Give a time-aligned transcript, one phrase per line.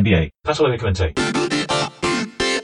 [0.00, 0.30] NBA.
[0.42, 0.78] Paso a la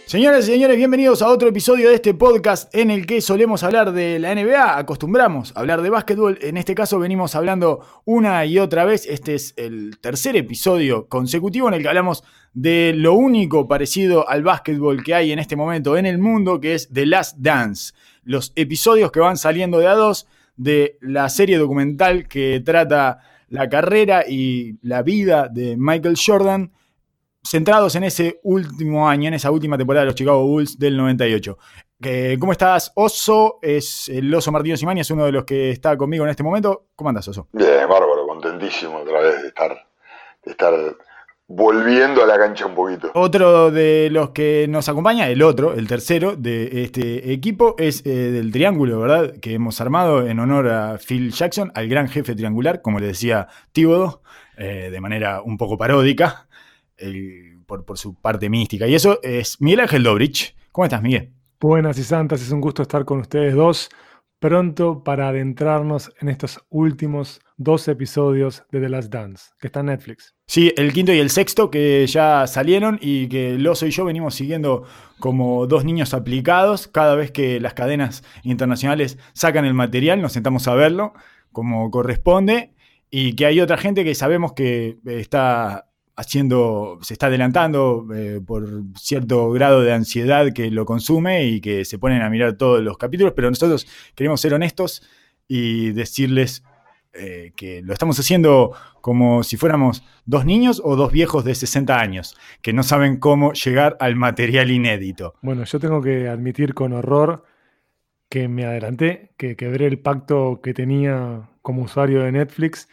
[0.06, 3.92] Señoras y señores, bienvenidos a otro episodio de este podcast en el que solemos hablar
[3.92, 8.60] de la NBA, acostumbramos a hablar de básquetbol, en este caso venimos hablando una y
[8.60, 13.66] otra vez, este es el tercer episodio consecutivo en el que hablamos de lo único
[13.66, 17.38] parecido al básquetbol que hay en este momento en el mundo, que es The Last
[17.38, 23.18] Dance, los episodios que van saliendo de a dos de la serie documental que trata
[23.48, 26.70] la carrera y la vida de Michael Jordan
[27.46, 31.58] centrados en ese último año, en esa última temporada de los Chicago Bulls del 98.
[32.38, 33.58] ¿Cómo estás, Oso?
[33.62, 36.88] Es el Oso Martínez Simani, es uno de los que está conmigo en este momento.
[36.96, 37.48] ¿Cómo andas, Oso?
[37.52, 39.86] Bien, bárbaro, contentísimo otra vez de estar,
[40.44, 40.74] de estar
[41.46, 43.10] volviendo a la cancha un poquito.
[43.14, 48.10] Otro de los que nos acompaña, el otro, el tercero de este equipo, es eh,
[48.10, 49.34] del Triángulo, ¿verdad?
[49.40, 53.48] Que hemos armado en honor a Phil Jackson, al gran jefe triangular, como le decía
[53.72, 54.22] Tíbodo,
[54.56, 56.48] eh, de manera un poco paródica
[57.66, 58.86] por, su parte mística.
[58.86, 60.54] Y eso es Miguel Ángel Dobrich.
[60.72, 61.32] ¿Cómo estás, Miguel?
[61.60, 63.88] Buenas y santas, es un gusto estar con ustedes dos,
[64.38, 69.86] pronto para adentrarnos en estos últimos dos episodios de The Last Dance, que está en
[69.86, 70.34] Netflix.
[70.46, 74.34] Sí, el quinto y el sexto que ya salieron y que Loso y yo venimos
[74.34, 74.84] siguiendo
[75.18, 76.88] como dos niños aplicados.
[76.88, 81.14] Cada vez que las cadenas internacionales sacan el material, nos sentamos a verlo
[81.50, 82.74] como corresponde
[83.10, 85.86] y que hay otra gente que sabemos que está
[86.16, 91.84] haciendo, se está adelantando eh, por cierto grado de ansiedad que lo consume y que
[91.84, 95.02] se ponen a mirar todos los capítulos, pero nosotros queremos ser honestos
[95.48, 96.62] y decirles
[97.12, 102.00] eh, que lo estamos haciendo como si fuéramos dos niños o dos viejos de 60
[102.00, 105.34] años, que no saben cómo llegar al material inédito.
[105.42, 107.44] Bueno, yo tengo que admitir con horror
[108.28, 112.88] que me adelanté, que quebré el pacto que tenía como usuario de Netflix,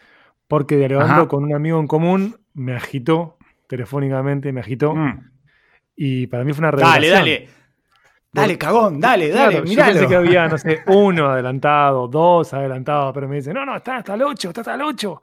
[0.52, 4.94] porque dialogando con un amigo en común me agitó telefónicamente, me agitó.
[4.94, 5.30] Mm.
[5.96, 7.02] Y para mí fue una revelación.
[7.02, 7.48] Dale, dale.
[8.30, 13.14] Dale, cagón, dale, dale, claro, Yo pensé que había, no sé, uno adelantado, dos adelantados,
[13.14, 15.22] pero me dice, no, no, está hasta el 8, está hasta el 8.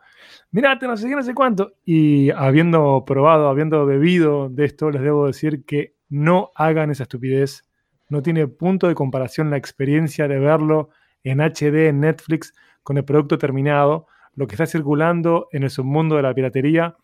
[0.50, 1.74] Mirate, no sé qué, no sé cuánto.
[1.86, 7.70] Y habiendo probado, habiendo bebido de esto, les debo decir que no hagan esa estupidez.
[8.08, 10.90] No tiene punto de comparación la experiencia de verlo
[11.24, 12.52] en HD, en Netflix,
[12.82, 14.08] con el producto terminado.
[14.36, 16.96] Lo que está circulando en el submundo de la piratería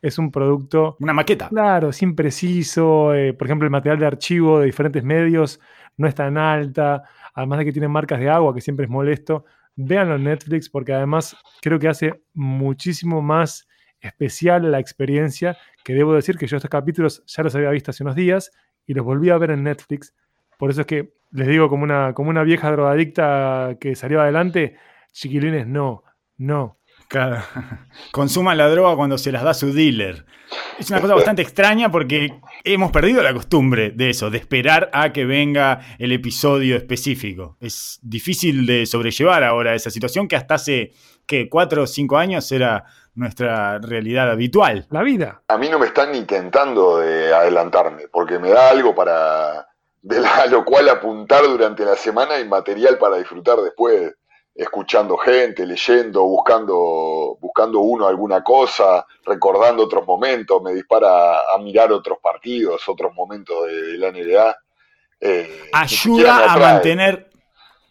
[0.00, 0.96] es un producto...
[1.00, 1.48] Una maqueta.
[1.48, 3.14] Claro, es impreciso.
[3.14, 5.60] Eh, por ejemplo, el material de archivo de diferentes medios
[5.96, 7.02] no es tan alta.
[7.34, 9.44] Además de que tiene marcas de agua, que siempre es molesto.
[9.76, 13.66] Véanlo en Netflix porque además creo que hace muchísimo más
[14.00, 18.02] especial la experiencia, que debo decir que yo estos capítulos ya los había visto hace
[18.02, 18.52] unos días
[18.86, 20.14] y los volví a ver en Netflix.
[20.58, 24.76] Por eso es que les digo como una, como una vieja drogadicta que salió adelante,
[25.12, 26.04] chiquilines, no,
[26.36, 26.78] no.
[27.08, 27.42] Claro.
[28.12, 30.24] Consuman la droga cuando se las da su dealer.
[30.78, 35.12] Es una cosa bastante extraña porque hemos perdido la costumbre de eso, de esperar a
[35.12, 37.56] que venga el episodio específico.
[37.60, 40.92] Es difícil de sobrellevar ahora esa situación que hasta hace,
[41.26, 42.84] que cuatro o cinco años era
[43.14, 44.86] nuestra realidad habitual.
[44.90, 45.42] La vida.
[45.48, 49.66] A mí no me están intentando de adelantarme, porque me da algo para,
[50.02, 54.14] de a lo cual apuntar durante la semana y material para disfrutar después
[54.54, 61.90] escuchando gente, leyendo, buscando, buscando uno alguna cosa, recordando otros momentos, me dispara a mirar
[61.92, 64.56] otros partidos, otros momentos de, la NBA.
[65.20, 67.30] Eh, ayuda a mantener,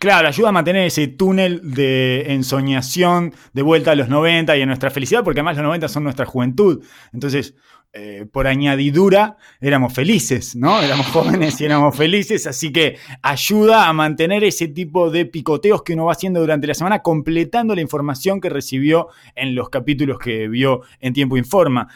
[0.04, 4.66] claro, ayuda a mantener ese túnel de ensoñación de vuelta a los 90 y a
[4.66, 6.84] nuestra felicidad, porque además los 90 son nuestra juventud.
[7.14, 7.56] Entonces,
[7.94, 10.82] eh, por añadidura, éramos felices, ¿no?
[10.84, 15.94] Éramos jóvenes y éramos felices, así que ayuda a mantener ese tipo de picoteos que
[15.94, 20.50] uno va haciendo durante la semana, completando la información que recibió en los capítulos que
[20.50, 21.88] vio en Tiempo Informa.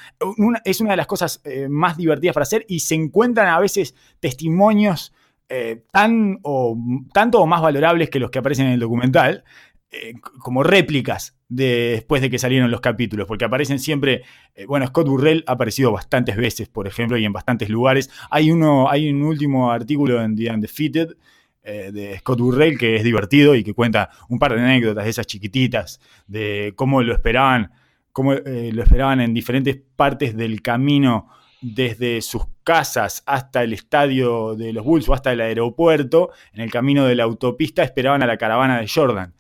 [0.64, 3.96] es una de las cosas eh, más divertidas para hacer y se encuentran a veces
[4.22, 5.12] testimonios
[5.50, 6.78] eh, tan o,
[7.14, 9.46] tanto o más valorables que los que aparecen en el documental,
[9.92, 14.24] eh, como réplicas después de que salieron los capítulos, porque aparecen siempre,
[14.56, 18.10] eh, bueno, Scott Burrell ha aparecido bastantes veces, por ejemplo, y en bastantes lugares.
[18.30, 21.16] Hay, uno, hay un último artículo en The Undefeated
[21.64, 25.28] de Scott Burrell que es divertido y que cuenta un par de anécdotas de esas
[25.28, 27.74] chiquititas, de cómo lo esperaban,
[28.14, 31.28] cómo lo esperaban en diferentes partes del camino
[31.62, 36.72] desde sus casas hasta el estadio de los Bulls o hasta el aeropuerto, en el
[36.72, 39.34] camino de la autopista esperaban a la caravana de Jordan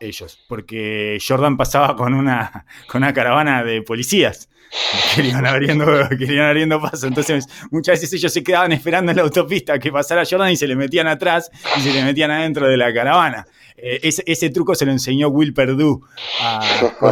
[0.00, 4.48] ellos, porque Jordan pasaba con una, con una caravana de policías
[5.14, 5.86] que iban abriendo,
[6.18, 7.06] que abriendo paso.
[7.06, 10.66] Entonces, muchas veces ellos se quedaban esperando en la autopista que pasara Jordan y se
[10.66, 13.46] le metían atrás y se le metían adentro de la caravana.
[13.76, 16.00] Eh, ese, truco se lo enseñó Will Perdue
[16.40, 16.60] a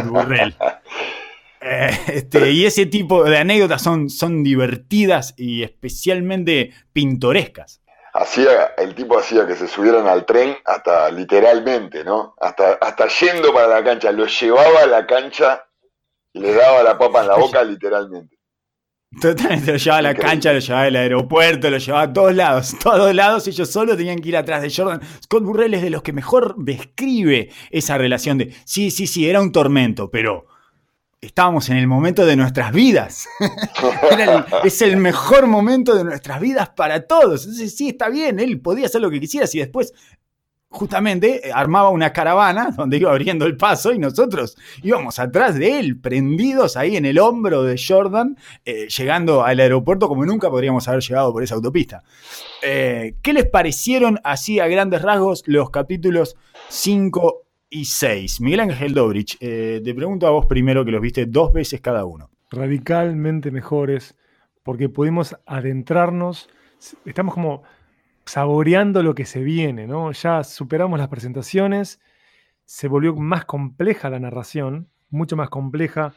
[0.05, 0.55] Burrell.
[1.61, 7.81] Eh, este, y ese tipo de anécdotas son, son divertidas y especialmente pintorescas.
[8.13, 12.33] Hacía, el tipo hacía que se subieran al tren hasta literalmente, ¿no?
[12.39, 15.63] Hasta, hasta yendo para la cancha, lo llevaba a la cancha
[16.33, 18.37] y le daba la papa en la boca literalmente.
[19.21, 22.75] Totalmente, lo llevaba a la cancha, lo llevaba al aeropuerto, lo llevaba a todos lados,
[22.83, 25.01] todos lados, ellos solo tenían que ir atrás de Jordan.
[25.23, 29.41] Scott Burrell es de los que mejor describe esa relación de, sí, sí, sí, era
[29.41, 30.45] un tormento, pero
[31.21, 33.27] estábamos en el momento de nuestras vidas.
[34.63, 37.43] es el mejor momento de nuestras vidas para todos.
[37.43, 39.93] Entonces, sí, está bien, él podía hacer lo que quisiera si después
[40.71, 45.99] justamente armaba una caravana donde iba abriendo el paso y nosotros íbamos atrás de él,
[45.99, 51.01] prendidos ahí en el hombro de Jordan, eh, llegando al aeropuerto como nunca podríamos haber
[51.01, 52.03] llegado por esa autopista.
[52.61, 56.35] Eh, ¿Qué les parecieron así a grandes rasgos los capítulos
[56.69, 58.41] 5 y 6?
[58.41, 62.29] Miguel Ángel Dobrich, te pregunto a vos primero que los viste dos veces cada uno.
[62.51, 64.17] Radicalmente mejores
[64.63, 66.49] porque pudimos adentrarnos,
[67.05, 67.63] estamos como
[68.25, 70.11] saboreando lo que se viene, ¿no?
[70.11, 71.99] Ya superamos las presentaciones,
[72.65, 76.13] se volvió más compleja la narración, mucho más compleja,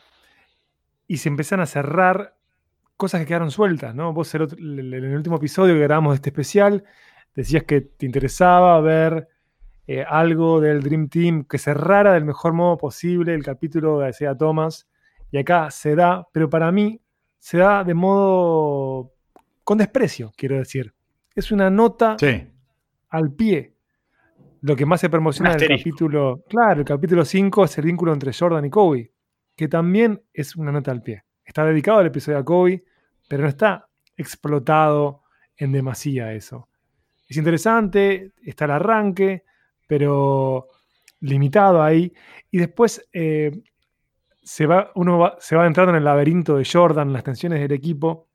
[1.07, 2.37] y se empezaron a cerrar
[2.97, 4.13] cosas que quedaron sueltas, ¿no?
[4.13, 6.85] Vos en el último episodio que grabamos de este especial,
[7.35, 9.29] decías que te interesaba ver
[9.87, 14.37] eh, algo del Dream Team que cerrara del mejor modo posible el capítulo de Isaiah
[14.37, 14.89] Thomas,
[15.31, 17.01] y acá se da, pero para mí
[17.39, 19.13] se da de modo
[19.65, 20.95] con desprecio, quiero decir
[21.35, 22.17] es una nota
[23.09, 23.75] al pie.
[24.61, 28.13] Lo que más se promociona en el capítulo, claro, el capítulo 5 es el vínculo
[28.13, 29.13] entre Jordan y Kobe,
[29.57, 31.25] que también es una nota al pie.
[31.45, 32.85] Está dedicado al episodio a Kobe,
[33.29, 35.23] pero no está explotado
[35.57, 36.69] en demasía eso.
[37.29, 39.45] Es interesante, está el arranque,
[39.93, 40.69] pero
[41.21, 42.15] limitado ahí.
[42.51, 43.61] Y después eh,
[44.43, 48.31] se va, uno se va entrando en el laberinto de Jordan, las tensiones del equipo,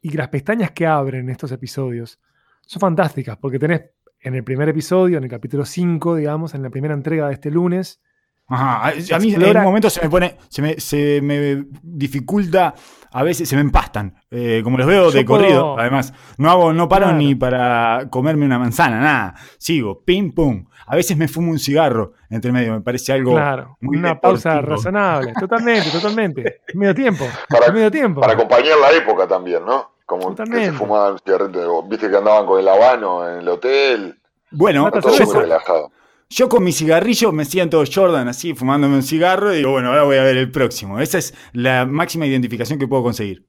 [0.00, 2.20] y las pestañas que abren en estos episodios
[2.64, 3.90] son fantásticas, porque tenés
[4.20, 7.50] en el primer episodio, en el capítulo 5, digamos, en la primera entrega de este
[7.50, 8.00] lunes.
[8.48, 12.74] Ajá, a mí en un momento se me pone, se me, dificulta,
[13.10, 16.12] a veces se me empastan, eh, como los veo de corrido, además.
[16.38, 19.34] No hago, no paro ni para comerme una manzana, nada.
[19.58, 20.64] Sigo, pim, pum.
[20.86, 23.32] A veces me fumo un cigarro entre medio, me parece algo.
[23.32, 26.60] Claro, una pausa razonable, totalmente, totalmente.
[26.74, 27.24] Medio tiempo.
[27.48, 28.20] Para, medio tiempo.
[28.20, 29.96] Para acompañar la época también, ¿no?
[30.06, 34.20] Como que se fumaban cigarritos, viste que andaban con el habano en el hotel.
[34.52, 35.90] Bueno, yo,
[36.28, 40.04] yo con mi cigarrillo me siento Jordan así, fumándome un cigarro, y digo, bueno, ahora
[40.04, 41.00] voy a ver el próximo.
[41.00, 43.46] Esa es la máxima identificación que puedo conseguir.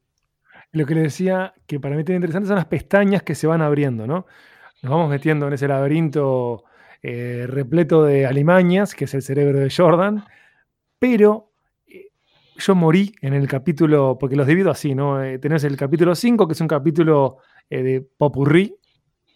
[0.71, 3.61] Lo que le decía que para mí es interesante son las pestañas que se van
[3.61, 4.25] abriendo, ¿no?
[4.81, 6.65] Nos vamos metiendo en ese laberinto
[7.01, 10.25] eh, repleto de alimañas, que es el cerebro de Jordan,
[10.99, 11.51] pero
[12.57, 15.23] yo morí en el capítulo, porque los divido así, ¿no?
[15.23, 17.37] Eh, tenés el capítulo 5, que es un capítulo
[17.69, 18.75] eh, de popurrí,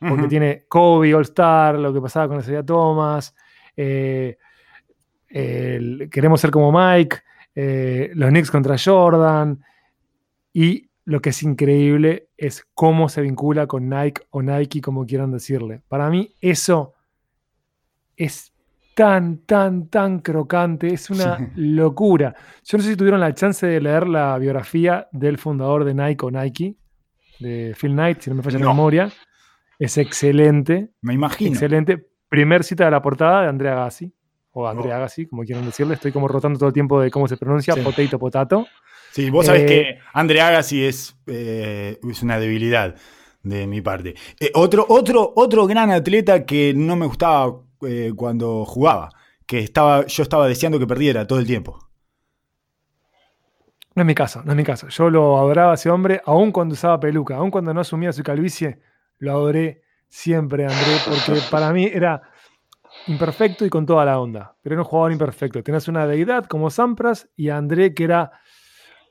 [0.07, 3.36] porque tiene Kobe, All Star, lo que pasaba con Isaiah Thomas,
[3.77, 4.38] eh,
[5.30, 7.18] queremos ser como Mike,
[8.15, 9.63] los Knicks contra Jordan,
[10.53, 15.31] y lo que es increíble es cómo se vincula con Nike o Nike, como quieran
[15.31, 15.81] decirle.
[15.88, 16.94] Para mí eso
[18.15, 18.54] es
[18.95, 20.94] tan, tan, tan crocante.
[20.94, 22.36] Es una locura.
[22.63, 26.25] Yo no sé si tuvieron la chance de leer la biografía del fundador de Nike
[26.25, 26.75] o Nike,
[27.39, 29.11] de Phil Knight, si no me falla la memoria.
[29.81, 30.92] Es excelente.
[31.02, 31.54] Me imagino.
[31.54, 32.07] Excelente.
[32.30, 34.14] Primer cita de la portada de Andrea Agassi,
[34.52, 34.97] o Andrea oh.
[34.97, 35.95] Agassi, como quieran decirle.
[35.95, 38.68] Estoy como rotando todo el tiempo de cómo se pronuncia, potato, potato.
[39.11, 42.95] Sí, vos sabés que eh, Andrea Agassi es, eh, es una debilidad
[43.42, 44.14] de mi parte.
[44.40, 47.64] Eh, otro, otro, otro gran atleta que no me gustaba
[48.16, 49.09] cuando jugaba,
[49.47, 51.80] que estaba, yo estaba deseando que perdiera todo el tiempo.
[53.95, 54.90] No es mi caso, no es mi caso.
[54.90, 58.21] Yo lo adoraba a ese hombre, aun cuando usaba peluca, aun cuando no asumía su
[58.21, 58.80] calvicie,
[59.21, 62.21] lo adoré siempre, André, porque para mí era
[63.07, 65.63] imperfecto y con toda la onda, pero era un jugador imperfecto.
[65.63, 68.31] Tenías una deidad como Sampras y André que era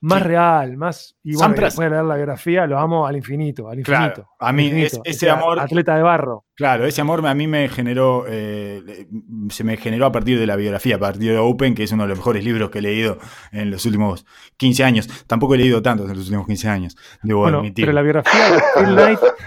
[0.03, 1.17] más real, más.
[1.23, 4.31] Y bueno, voy a leer la biografía, lo amo al infinito, al infinito.
[4.39, 5.61] a mí ese amor.
[5.61, 6.47] Atleta de barro.
[6.55, 8.25] Claro, ese amor a mí me generó.
[8.27, 9.07] Eh,
[9.51, 12.05] se me generó a partir de la biografía, a partir de Open, que es uno
[12.05, 13.19] de los mejores libros que he leído
[13.53, 14.27] en los últimos
[14.57, 15.25] 15 años.
[15.27, 17.85] Tampoco he leído tantos en los últimos 15 años, debo bueno, admitir.
[17.85, 19.21] Pero la biografía de Phil Knight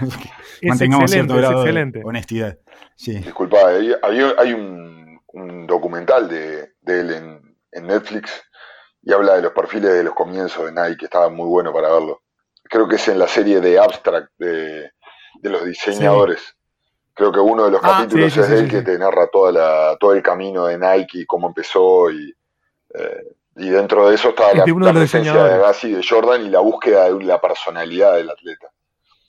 [0.60, 2.58] es Mantengamos cierto grado de honestidad.
[2.94, 3.14] Sí.
[3.16, 8.44] Disculpa, hay, un, documental de, él en, en Netflix
[9.04, 11.92] y habla de los perfiles de los comienzos de Nike, que estaba muy bueno para
[11.92, 12.22] verlo.
[12.64, 14.90] Creo que es en la serie de Abstract de,
[15.42, 16.56] los diseñadores.
[17.12, 19.96] Creo que uno de los ah, capítulos es de él que te narra toda la,
[20.00, 22.34] todo el camino de Nike, cómo empezó y
[22.94, 23.24] eh,
[23.56, 26.48] Y dentro de eso estaba Es la, de la de presencia de de Jordan y
[26.48, 28.68] la búsqueda de la personalidad del atleta.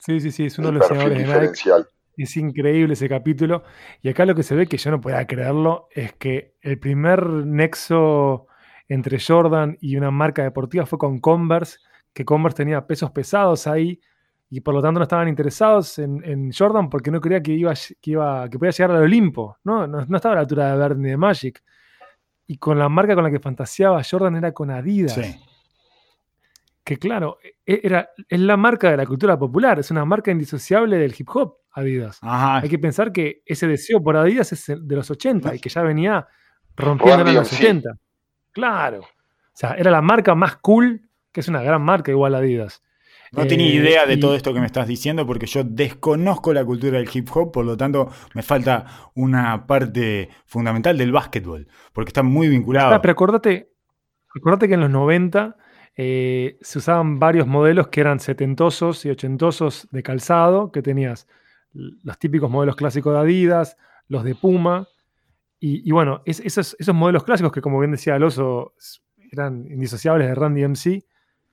[0.00, 1.26] Sí, sí, sí, es uno El de los perfil diseñadores de Nike.
[1.26, 1.88] diferencial.
[2.16, 3.62] Es increíble ese capítulo.
[4.00, 7.26] Y acá lo que se ve, que yo no podía creerlo, es que el primer
[7.26, 8.45] nexo
[8.88, 11.78] entre Jordan y una marca deportiva fue con Converse,
[12.12, 14.00] que Converse tenía pesos pesados ahí
[14.48, 18.10] y por lo tanto no estaban interesados en, Jordan porque no creía que, iba, que,
[18.10, 19.86] iba, que podía llegar al Olimpo, ¿no?
[19.86, 20.00] ¿no?
[20.00, 21.62] Estaba a la altura de Bird ni de Magic.
[22.46, 25.18] Y con la marca con la que fantaseaba Jordan era con Adidas.
[26.84, 30.96] Que claro, e, era, es la marca de la cultura popular, es una marca indisociable
[30.98, 32.18] del hip hop, Adidas.
[32.22, 35.82] Hay que pensar que ese deseo por Adidas es de los 80 y que ya
[35.82, 36.28] venía
[36.76, 37.90] rompiendo en los 80.
[38.56, 39.00] Claro.
[39.00, 39.06] O
[39.52, 42.82] sea, era la marca más cool, que es una gran marca igual Adidas.
[43.32, 46.54] No tenía Eh, idea de y- todo esto que me estás diciendo porque yo desconozco
[46.54, 51.68] la cultura del hip hop, por lo tanto me falta una parte fundamental del básquetbol,
[51.92, 52.94] porque está muy vinculado.
[52.94, 53.68] Ah, pero acordate,
[54.34, 55.56] acordate que en los 90
[55.96, 61.26] eh, se usaban varios modelos que eran setentosos y ochentosos de calzado, que tenías
[61.72, 63.76] los típicos modelos clásicos de Adidas,
[64.08, 64.86] los de Puma,
[65.58, 68.74] y, y bueno, es- esos, esos modelos clásicos que como bien decía Alonso,
[69.32, 71.04] eran indisociables de Randy MC,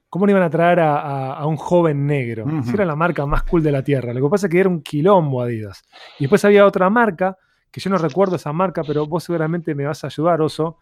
[0.10, 2.46] ¿cómo no iban a traer a, a- a un joven negro?
[2.64, 4.14] Si era la marca más cool de la Tierra.
[4.14, 5.84] Lo que pasa es que era un quilombo Adidas.
[6.20, 7.38] Y después había otra marca,
[7.72, 10.78] que yo no recuerdo esa marca, pero vos seguramente me vas a ayudar, Oso,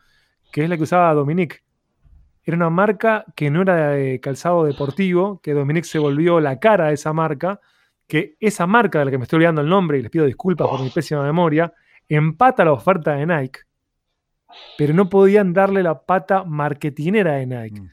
[0.51, 1.59] que es la que usaba Dominique.
[2.43, 6.87] Era una marca que no era de calzado deportivo, que Dominique se volvió la cara
[6.87, 7.61] de esa marca,
[8.07, 10.67] que esa marca de la que me estoy olvidando el nombre, y les pido disculpas
[10.67, 11.71] por mi pésima memoria,
[12.15, 13.61] empata la oferta de Nike,
[14.77, 17.81] pero no podían darle la pata marketinera de Nike.
[17.81, 17.89] Mm.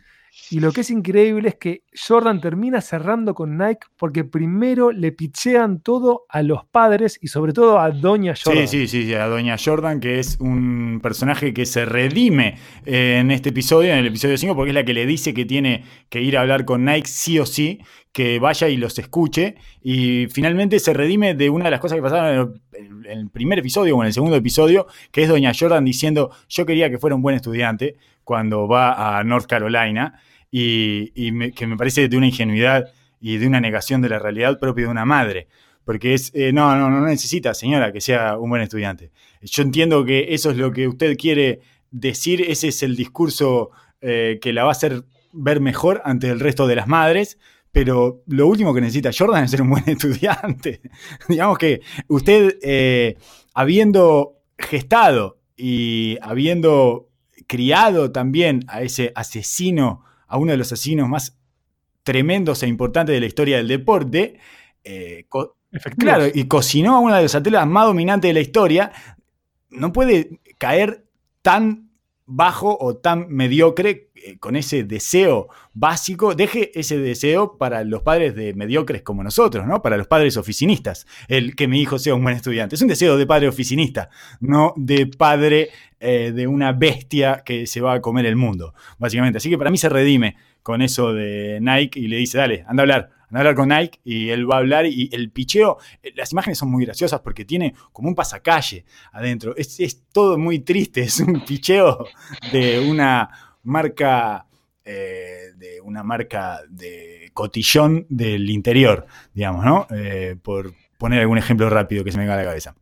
[0.50, 5.12] Y lo que es increíble es que Jordan termina cerrando con Nike porque primero le
[5.12, 8.66] pichean todo a los padres y sobre todo a Doña Jordan.
[8.66, 13.18] Sí, sí, sí, sí, a Doña Jordan, que es un personaje que se redime eh,
[13.20, 15.84] en este episodio, en el episodio 5, porque es la que le dice que tiene
[16.08, 17.80] que ir a hablar con Nike sí o sí,
[18.12, 22.02] que vaya y los escuche, y finalmente se redime de una de las cosas que
[22.02, 25.52] pasaron en el, en el primer episodio o en el segundo episodio, que es Doña
[25.58, 27.96] Jordan diciendo, yo quería que fuera un buen estudiante
[28.28, 30.20] cuando va a North Carolina,
[30.50, 32.92] y, que me parece de una ingenuidad
[33.22, 35.48] y de una negación de la realidad propia de una madre.
[35.86, 39.12] Porque es, eh, no, no, no necesita, señora, que sea un buen estudiante.
[39.40, 43.70] Yo entiendo que eso es lo que usted quiere decir, ese es el discurso
[44.02, 47.38] eh, que la va a hacer ver mejor ante el resto de las madres,
[47.72, 50.82] pero lo último que necesita Jordan es ser un buen estudiante.
[51.28, 53.16] Digamos que usted, eh,
[53.54, 57.07] habiendo gestado y habiendo
[57.48, 61.36] criado también a ese asesino, a uno de los asesinos más
[62.04, 64.38] tremendos e importantes de la historia del deporte,
[64.84, 65.26] eh.
[65.98, 68.92] Claro, y cocinó a una de las atletas más dominantes de la historia,
[69.70, 71.04] no puede caer
[71.42, 71.90] tan
[72.24, 74.07] bajo o tan mediocre
[74.40, 76.34] con ese deseo básico.
[76.34, 79.82] Deje ese deseo para los padres de mediocres como nosotros, ¿no?
[79.82, 82.74] Para los padres oficinistas, el que mi hijo sea un buen estudiante.
[82.74, 84.10] Es un deseo de padre oficinista,
[84.40, 85.70] no de padre
[86.00, 89.38] eh, de una bestia que se va a comer el mundo, básicamente.
[89.38, 92.82] Así que para mí se redime con eso de Nike y le dice, dale, anda
[92.82, 95.78] a hablar, anda a hablar con Nike y él va a hablar y el picheo,
[96.02, 100.38] eh, las imágenes son muy graciosas porque tiene como un pasacalle adentro, es, es todo
[100.38, 102.06] muy triste, es un picheo
[102.52, 104.46] de una marca,
[104.84, 109.86] eh, de una marca de cotillón del interior, digamos, ¿no?
[109.90, 112.74] Eh, por poner algún ejemplo rápido que se me venga a la cabeza.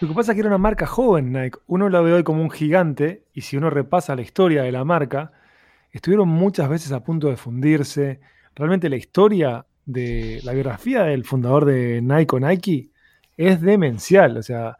[0.00, 1.58] Lo que pasa es que era una marca joven Nike.
[1.66, 4.84] Uno la ve hoy como un gigante y si uno repasa la historia de la
[4.84, 5.32] marca,
[5.90, 8.20] estuvieron muchas veces a punto de fundirse.
[8.54, 12.90] Realmente la historia de la biografía del fundador de Nike o Nike
[13.36, 14.36] es demencial.
[14.36, 14.78] O sea,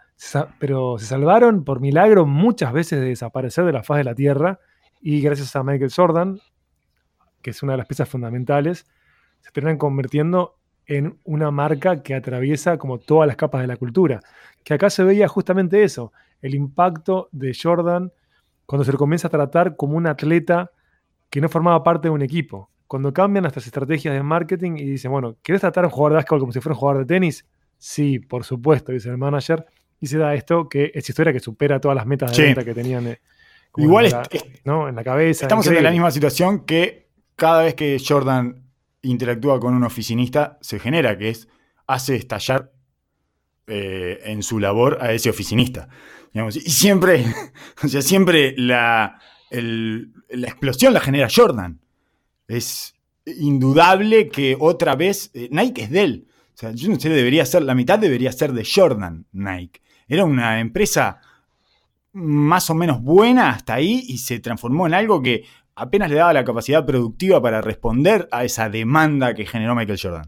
[0.58, 4.60] pero se salvaron por milagro muchas veces de desaparecer de la faz de la Tierra
[5.00, 6.40] y gracias a Michael Jordan,
[7.42, 8.86] que es una de las piezas fundamentales,
[9.40, 14.20] se terminan convirtiendo en una marca que atraviesa como todas las capas de la cultura.
[14.64, 16.12] Que acá se veía justamente eso,
[16.42, 18.12] el impacto de Jordan
[18.66, 20.70] cuando se lo comienza a tratar como un atleta
[21.28, 22.70] que no formaba parte de un equipo.
[22.86, 26.16] Cuando cambian nuestras estrategias de marketing y dicen, bueno, ¿querés tratar a un jugador de
[26.16, 27.46] básquetbol como si fuera un jugador de tenis?
[27.78, 29.66] Sí, por supuesto, dice el manager.
[30.00, 32.42] Y se da esto, que es historia que supera todas las metas de Sí.
[32.42, 33.20] venta que tenían eh,
[33.76, 34.88] Igual en, la, es- ¿no?
[34.88, 35.44] en la cabeza.
[35.44, 38.64] Estamos en la misma situación que cada vez que Jordan
[39.02, 41.48] interactúa con un oficinista se genera, que es
[41.86, 42.72] hace estallar
[43.66, 45.88] eh, en su labor a ese oficinista.
[46.32, 47.24] Digamos, y siempre,
[47.82, 49.18] o sea, siempre la,
[49.50, 51.80] el- la explosión la genera Jordan.
[52.48, 52.94] Es
[53.26, 56.26] indudable que otra vez eh, Nike es de él.
[56.54, 59.80] O sea, yo no sé, debería ser, la mitad debería ser de Jordan, Nike.
[60.10, 61.20] Era una empresa
[62.12, 65.44] más o menos buena hasta ahí y se transformó en algo que
[65.76, 70.26] apenas le daba la capacidad productiva para responder a esa demanda que generó Michael Jordan.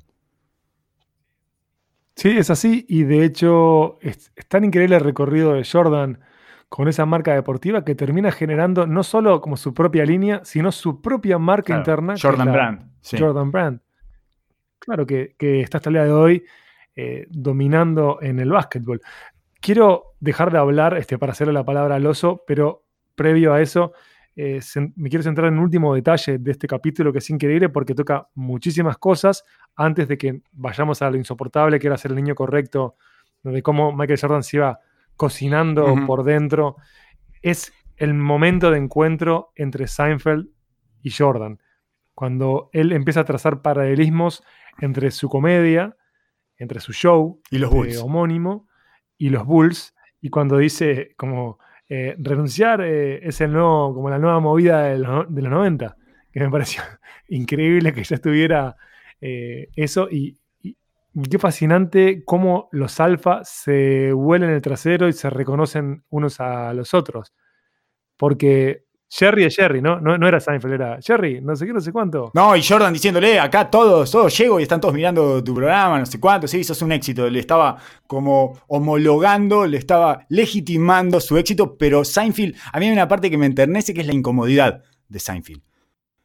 [2.14, 6.20] Sí, es así y de hecho es, tan increíble el recorrido de Jordan
[6.68, 11.02] con esa marca deportiva que termina generando no solo como su propia línea, sino su
[11.02, 12.14] propia marca interna.
[12.22, 12.90] Jordan Brand.
[13.18, 13.80] Jordan Brand.
[14.78, 16.44] Claro, que, está hasta el día de hoy
[16.94, 19.00] eh, dominando en el básquetbol.
[19.62, 23.92] Quiero dejar de hablar este, para hacerle la palabra al oso, pero previo a eso,
[24.34, 24.60] eh,
[24.96, 28.28] me quiero centrar en un último detalle de este capítulo que es increíble porque toca
[28.34, 29.44] muchísimas cosas.
[29.76, 32.96] Antes de que vayamos a lo insoportable que era ser el niño correcto,
[33.44, 34.80] de cómo Michael Jordan se iba
[35.16, 36.76] cocinando por dentro.
[37.40, 40.48] Es el momento de encuentro entre Seinfeld
[41.02, 41.60] y Jordan,
[42.14, 44.42] cuando él empieza a trazar paralelismos
[44.80, 45.96] entre su comedia,
[46.56, 48.66] entre su show y los homónimo
[49.22, 54.18] y los Bulls, y cuando dice como eh, renunciar eh, es el nuevo, como la
[54.18, 55.96] nueva movida de los, 90,
[56.32, 56.82] que me pareció
[57.28, 58.76] increíble que ya estuviera
[59.20, 60.40] eh, eso y,
[61.30, 66.92] qué fascinante cómo los alfa se huelen el trasero y se reconocen unos a los
[66.92, 67.32] otros.
[68.16, 70.00] Porque Jerry es Jerry, ¿no?
[70.00, 70.26] ¿no?
[70.26, 72.30] era Seinfeld, era Jerry, no sé qué, no sé cuánto.
[72.32, 76.06] No, y Jordan diciéndole, acá todos, todos llego y están todos mirando tu programa, no
[76.06, 77.28] sé cuánto, sí, eso es un éxito.
[77.28, 77.76] Le estaba
[78.06, 83.36] como homologando, le estaba legitimando su éxito, pero Seinfeld, a mí hay una parte que
[83.36, 85.60] me enternece que es la incomodidad de Seinfeld.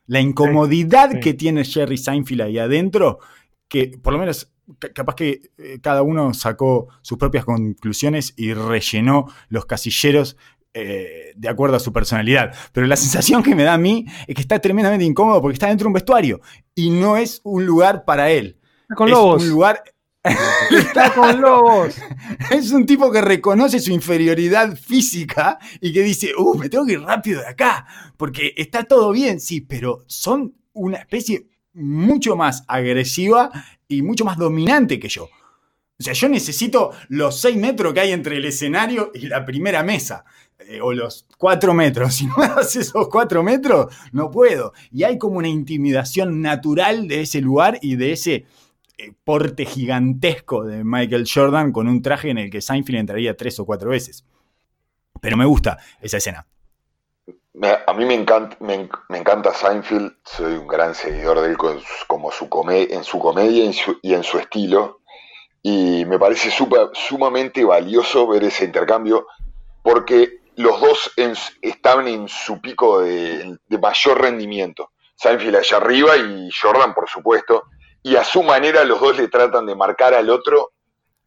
[0.05, 3.19] La incomodidad que tiene Jerry Seinfeld ahí adentro,
[3.67, 4.53] que por lo menos
[4.93, 10.37] capaz que eh, cada uno sacó sus propias conclusiones y rellenó los casilleros
[10.73, 12.53] eh, de acuerdo a su personalidad.
[12.71, 15.67] Pero la sensación que me da a mí es que está tremendamente incómodo porque está
[15.67, 16.41] dentro de un vestuario
[16.75, 18.59] y no es un lugar para él.
[18.81, 19.43] Está con es lobos.
[19.43, 19.83] un lugar.
[20.71, 21.95] está con lobos.
[22.51, 26.93] es un tipo que reconoce su inferioridad física y que dice, uh, me tengo que
[26.93, 27.85] ir rápido de acá,
[28.17, 33.51] porque está todo bien, sí, pero son una especie mucho más agresiva
[33.87, 35.29] y mucho más dominante que yo.
[35.99, 39.83] O sea, yo necesito los 6 metros que hay entre el escenario y la primera
[39.83, 40.25] mesa.
[40.59, 42.15] Eh, o los cuatro metros.
[42.17, 44.73] Si no me das esos cuatro metros, no puedo.
[44.91, 48.45] Y hay como una intimidación natural de ese lugar y de ese
[48.97, 53.59] eh, porte gigantesco de Michael Jordan con un traje en el que Seinfeld entraría tres
[53.59, 54.25] o cuatro veces.
[55.21, 56.45] Pero me gusta esa escena.
[57.87, 61.57] a mí me encanta, me, encanta Seinfeld, soy un gran seguidor de él
[62.07, 65.01] como su en su comedia y en su, estilo.
[65.69, 66.49] Y me parece
[66.93, 69.27] sumamente valioso ver ese intercambio,
[69.83, 71.11] porque los dos
[71.61, 74.91] estaban en su pico de, mayor rendimiento.
[75.15, 77.65] Seinfeld allá arriba y Jordan, por supuesto.
[78.01, 80.71] Y a su manera los dos le tratan de marcar al otro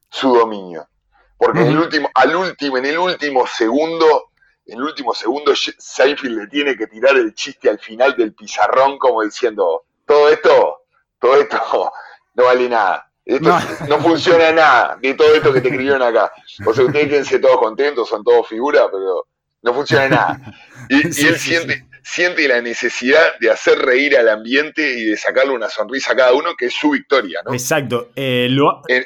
[0.09, 0.89] su dominio.
[1.37, 4.31] Porque en el último, al último, en el último segundo,
[4.65, 8.97] en el último segundo, Seinfeld le tiene que tirar el chiste al final del pizarrón,
[8.97, 10.85] como diciendo, todo esto,
[11.19, 11.93] todo esto
[12.37, 13.10] no vale nada.
[13.25, 13.99] Esto no.
[14.01, 16.33] funciona nada de todo esto que te escribieron acá.
[16.67, 19.27] O sea, ustedes quédense todos contentos, son todos figuras, pero
[19.63, 20.41] no funciona nada.
[20.89, 25.69] Y, él siente, siente la necesidad de hacer reír al ambiente y de sacarle una
[25.69, 27.53] sonrisa a cada uno, que es su victoria, ¿no?
[27.53, 28.11] Exacto.
[28.17, 28.49] Eh,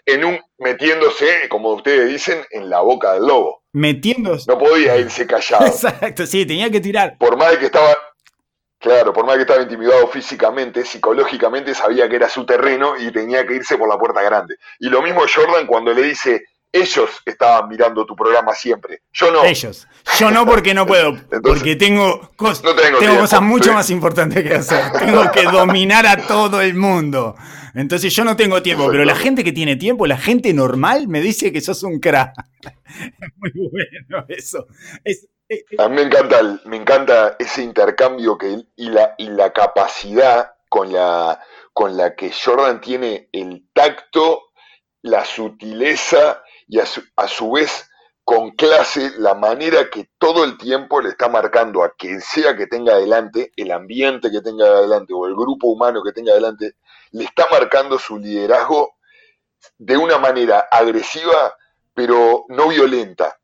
[0.06, 3.62] en, un, metiéndose, como ustedes dicen, en la boca del lobo.
[3.72, 4.50] Metiéndose.
[4.50, 5.66] No podía irse callado.
[5.66, 7.18] Exacto, sí, tenía que tirar.
[7.18, 7.96] Por más de que estaba,
[8.84, 13.46] Claro, por más que estaba intimidado físicamente, psicológicamente sabía que era su terreno y tenía
[13.46, 14.56] que irse por la puerta grande.
[14.78, 19.42] Y lo mismo Jordan cuando le dice, ellos estaban mirando tu programa siempre, yo no.
[19.42, 19.88] Ellos.
[20.18, 24.92] Yo no porque no puedo, porque tengo, tengo, cosas mucho más importantes que hacer.
[24.98, 27.36] Tengo que dominar a todo el mundo.
[27.72, 31.22] Entonces yo no tengo tiempo, pero la gente que tiene tiempo, la gente normal, me
[31.22, 32.34] dice que sos un crack.
[32.84, 34.66] Es muy bueno eso.
[35.02, 35.26] Es.
[35.78, 40.92] A mí me encanta, me encanta ese intercambio que, y, la, y la capacidad con
[40.92, 41.40] la,
[41.72, 44.50] con la que Jordan tiene el tacto,
[45.02, 47.90] la sutileza y a su, vez
[48.24, 52.66] con clase la manera que todo el tiempo le está marcando a quien sea que
[52.66, 56.76] tenga adelante, el ambiente que tenga adelante o el grupo humano que tenga adelante,
[57.12, 58.94] le está marcando su liderazgo
[59.76, 61.54] de una manera agresiva,
[61.92, 63.38] pero no violenta.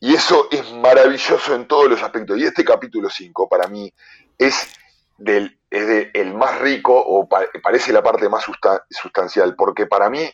[0.00, 2.38] Y eso es maravilloso en todos los aspectos.
[2.38, 3.92] Y este capítulo 5 para mí
[4.38, 4.74] es,
[5.18, 8.44] del, el más rico o parece la parte más
[8.90, 10.28] sustancial, porque para mí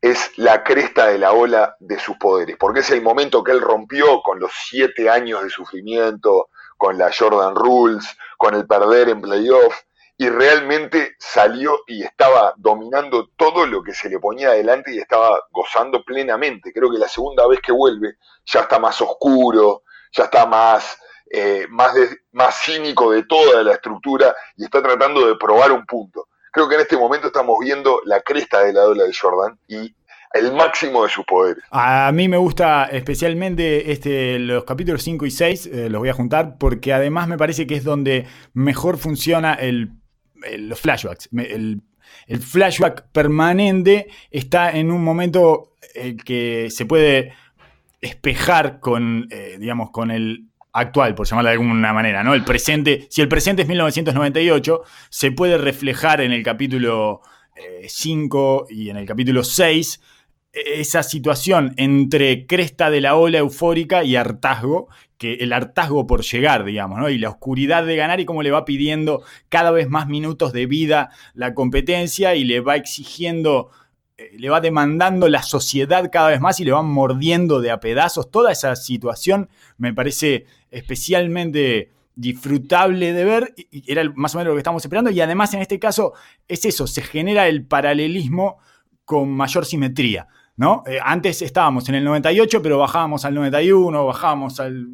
[0.00, 3.60] es la cresta de la ola de sus poderes, porque es el momento que él
[3.60, 9.20] rompió con los siete años de sufrimiento, con la Jordan Rules, con el perder en
[9.20, 9.76] playoff,
[10.20, 15.42] y realmente salió y estaba dominando todo lo que se le ponía adelante y estaba
[15.50, 16.74] gozando plenamente.
[16.74, 20.98] Creo que la segunda vez que vuelve ya está más oscuro, ya está más,
[21.30, 21.94] eh, más,
[22.32, 26.28] más cínico de toda la estructura y está tratando de probar un punto.
[26.52, 29.96] Creo que en este momento estamos viendo la cresta de la ola de Jordan y
[30.34, 31.64] el máximo de sus poderes.
[31.70, 36.12] A mí me gusta especialmente este, los capítulos 5 y 6, eh, los voy a
[36.12, 39.99] juntar, porque además me parece que es donde mejor funciona el,
[40.58, 41.28] los flashbacks.
[41.32, 41.82] El,
[42.26, 47.32] el, flashback permanente está en un momento eh, que se puede
[48.00, 52.34] espejar con, eh, digamos, con el actual, por llamarlo de alguna manera, ¿no?
[52.34, 57.22] El presente, si el presente es 1998, se puede reflejar en el capítulo
[57.86, 60.00] 5 y en el capítulo 6
[60.52, 66.64] esa situación entre cresta de la ola eufórica y hartazgo, que el hartazgo por llegar,
[66.64, 67.10] digamos.
[67.10, 70.66] Y la oscuridad de ganar y cómo le va pidiendo cada vez más minutos de
[70.66, 73.70] vida la competencia y le va exigiendo,
[74.16, 77.80] eh, le va demandando la sociedad cada vez más y le van mordiendo de a
[77.80, 78.30] pedazos.
[78.30, 84.54] Toda esa situación me parece especialmente disfrutable de ver, y era más o menos lo
[84.54, 86.12] que estamos esperando, y además en este caso
[86.48, 88.58] es eso, se genera el paralelismo
[89.04, 90.26] con mayor simetría.
[90.60, 90.82] ¿no?
[90.86, 94.88] Eh, antes estábamos en el 98, pero bajábamos al 91, bajábamos al,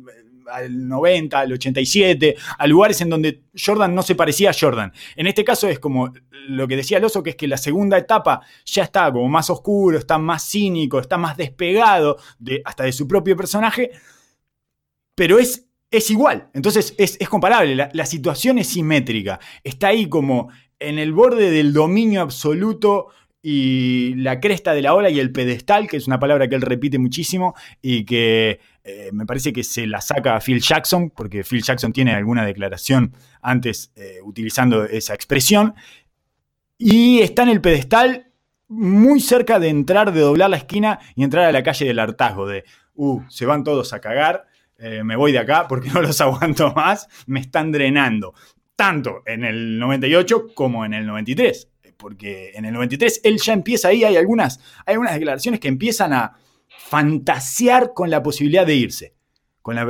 [0.70, 4.92] 90, al 87, a lugares en donde Jordan no se parecía a Jordan.
[5.16, 7.98] En este caso es como lo que decía el oso, que es que la segunda
[7.98, 12.92] etapa ya está como más oscuro, está más cínico, está más despegado de, hasta de
[12.92, 13.90] su propio personaje,
[15.16, 20.48] pero es, es igual, entonces es, comparable, la, la situación es simétrica, está ahí como
[20.78, 23.08] en el borde del dominio absoluto
[23.48, 26.62] y la cresta de la ola y el pedestal, que es una palabra que él
[26.62, 31.44] repite muchísimo y que eh, me parece que se la saca a Phil Jackson, porque
[31.44, 35.76] Phil Jackson tiene alguna declaración antes eh, utilizando esa expresión.
[36.76, 38.32] Y está en el pedestal
[38.66, 42.48] muy cerca de entrar, de doblar la esquina y entrar a la calle del hartazgo,
[42.48, 42.64] de,
[42.96, 46.72] uh, se van todos a cagar, eh, me voy de acá porque no los aguanto
[46.74, 48.34] más, me están drenando,
[48.74, 53.88] tanto en el 98 como en el 93 porque en el 93 él ya empieza
[53.88, 56.36] ahí, hay algunas, hay algunas declaraciones que empiezan a
[56.68, 59.14] fantasear con la posibilidad de irse.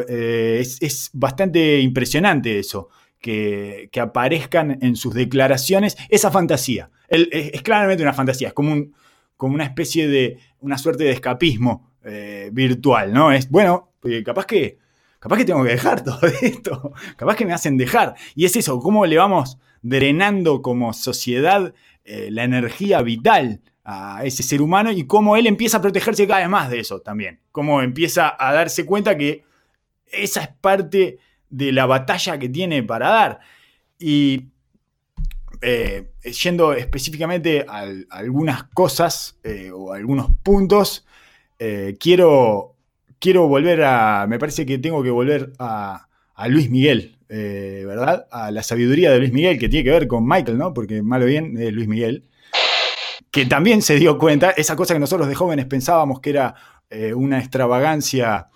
[0.08, 2.88] Eh, es, bastante impresionante eso,
[3.20, 6.90] que, aparezcan en sus declaraciones esa fantasía.
[7.08, 8.86] es, claramente una fantasía, es como,
[9.36, 13.32] como una especie de, una suerte de escapismo eh, virtual, ¿no?
[13.32, 13.92] Es, bueno,
[14.24, 14.78] capaz que,
[15.18, 18.14] capaz que tengo que dejar todo esto, capaz que me hacen dejar.
[18.34, 21.74] Y es eso, cómo le vamos drenando como sociedad
[22.06, 26.40] eh, la energía vital a ese ser humano y cómo él empieza a protegerse cada
[26.40, 27.40] vez más de eso también.
[27.52, 29.44] Cómo empieza a darse cuenta que
[30.06, 31.18] esa es parte
[31.50, 33.40] de la batalla que tiene para dar.
[33.98, 34.46] Y
[35.62, 41.04] eh, yendo específicamente a, algunas cosas eh, o algunos puntos,
[41.98, 42.76] quiero,
[43.18, 48.26] quiero volver a, me parece que tengo que volver a, a Luis Miguel, eh, ¿verdad?
[48.30, 50.72] A la sabiduría de Luis Miguel, que tiene que ver con Michael, ¿no?
[50.72, 52.28] Porque malo bien es Luis Miguel,
[53.30, 56.54] que también se dio cuenta, esa cosa que nosotros de jóvenes pensábamos que era
[56.88, 58.48] eh, una extravagancia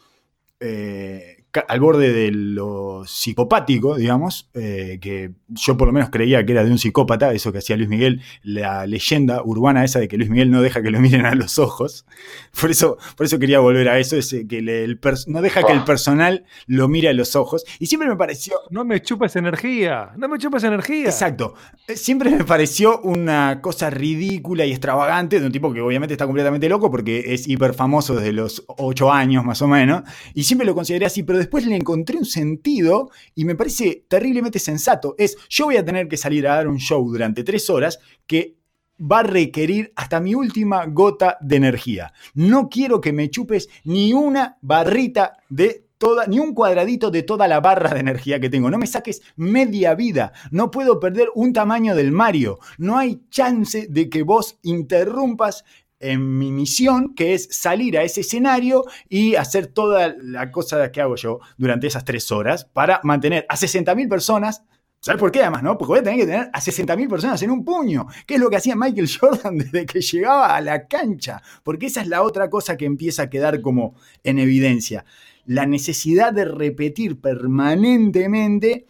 [0.60, 6.52] eh, al borde de lo psicopático, digamos, eh, que yo por lo menos creía que
[6.52, 10.16] era de un psicópata, eso que hacía Luis Miguel, la leyenda urbana esa de que
[10.16, 12.06] Luis Miguel no deja que lo miren a los ojos.
[12.60, 15.84] Por eso, por eso quería volver a eso, ese, que el no deja que el
[15.84, 17.64] personal lo mire a los ojos.
[17.78, 18.56] Y siempre me pareció...
[18.70, 21.06] No me chupas energía, no me chupas energía.
[21.06, 21.54] Exacto.
[21.86, 26.26] Eh, siempre me pareció una cosa ridícula y extravagante de un tipo que obviamente está
[26.26, 30.02] completamente loco porque es hiper famoso desde los ocho años más o menos.
[30.34, 34.58] Y siempre lo consideré así, pero después le encontré un sentido y me parece terriblemente
[34.58, 35.14] sensato.
[35.18, 38.56] Es, yo voy a tener que salir a dar un show durante tres horas que
[39.00, 42.12] va a requerir hasta mi última gota de energía.
[42.34, 47.46] No quiero que me chupes ni una barrita de toda, ni un cuadradito de toda
[47.48, 48.70] la barra de energía que tengo.
[48.70, 50.32] No me saques media vida.
[50.50, 52.58] No puedo perder un tamaño del Mario.
[52.78, 55.64] No hay chance de que vos interrumpas
[56.00, 61.00] en mi misión, que es salir a ese escenario y hacer toda la cosa que
[61.00, 64.64] hago yo durante esas tres horas para mantener a 60.000 personas.
[65.02, 65.78] ¿Sabes por qué además, no?
[65.78, 68.50] Porque voy a tener que tener a 60.000 personas en un puño, que es lo
[68.50, 72.50] que hacía Michael Jordan desde que llegaba a la cancha, porque esa es la otra
[72.50, 75.04] cosa que empieza a quedar como en evidencia,
[75.44, 78.86] la necesidad de repetir permanentemente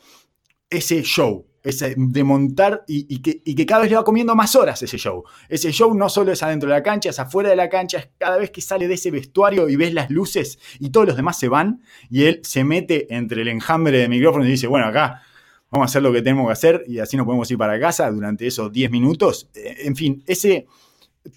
[0.68, 5.24] ese show, de montar y, que, cada vez le va comiendo más horas ese show.
[5.48, 8.08] Ese show no solo es adentro de la cancha, es afuera de la cancha, es
[8.18, 11.38] cada vez que sale de ese vestuario y ves las luces y todos los demás
[11.38, 15.22] se van y él se mete entre el enjambre de micrófono y dice, bueno, acá
[15.70, 18.10] vamos a hacer lo que tenemos que hacer y así nos podemos ir para casa
[18.10, 19.50] durante esos 10 minutos.
[19.54, 20.66] Eh, en fin, ese,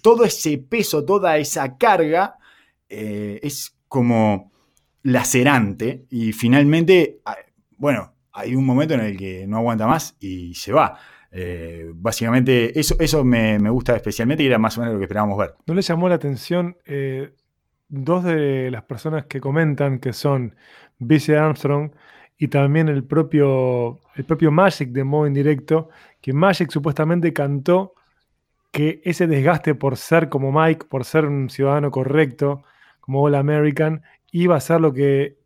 [0.00, 2.38] todo ese peso, toda esa carga
[2.88, 4.50] eh, es como
[5.02, 7.36] lacerante y finalmente, ah,
[7.76, 10.98] bueno, hay un momento en el que no aguanta más y se va.
[11.30, 15.38] Eh, básicamente, eso, eso me, gusta especialmente y era más o menos lo que esperábamos
[15.38, 15.54] ver.
[15.66, 17.32] ¿No le llamó la atención eh,
[17.88, 20.56] dos de las personas que comentan, que son
[20.98, 21.92] BC Armstrong
[22.36, 27.94] y también el propio, el propio Magic de modo indirecto, que Magic supuestamente cantó
[28.72, 32.64] que ese desgaste por ser como Mike, por ser un ciudadano correcto,
[33.00, 35.36] como All American, iba a ser lo que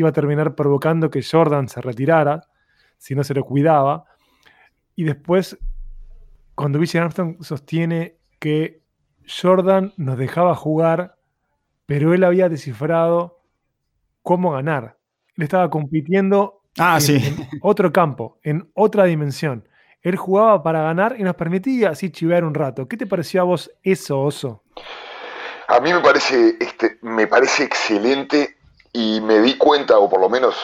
[0.00, 2.48] iba a terminar provocando que Jordan se retirara,
[2.98, 4.04] si no se lo cuidaba.
[4.94, 5.58] Y después,
[6.54, 8.82] cuando Bill Armstrong sostiene que
[9.26, 11.16] Jordan nos dejaba jugar,
[11.86, 13.42] pero él había descifrado
[14.22, 14.98] cómo ganar.
[15.36, 19.68] Él estaba compitiendo ah, en otro campo, en otra dimensión.
[20.02, 22.88] Él jugaba para ganar y nos permitía así chivear un rato.
[22.88, 24.64] ¿Qué te pareció a vos eso, Oso?
[25.68, 28.59] A mí me parece, este, me parece excelente
[28.92, 30.54] y me di cuenta, o por lo menos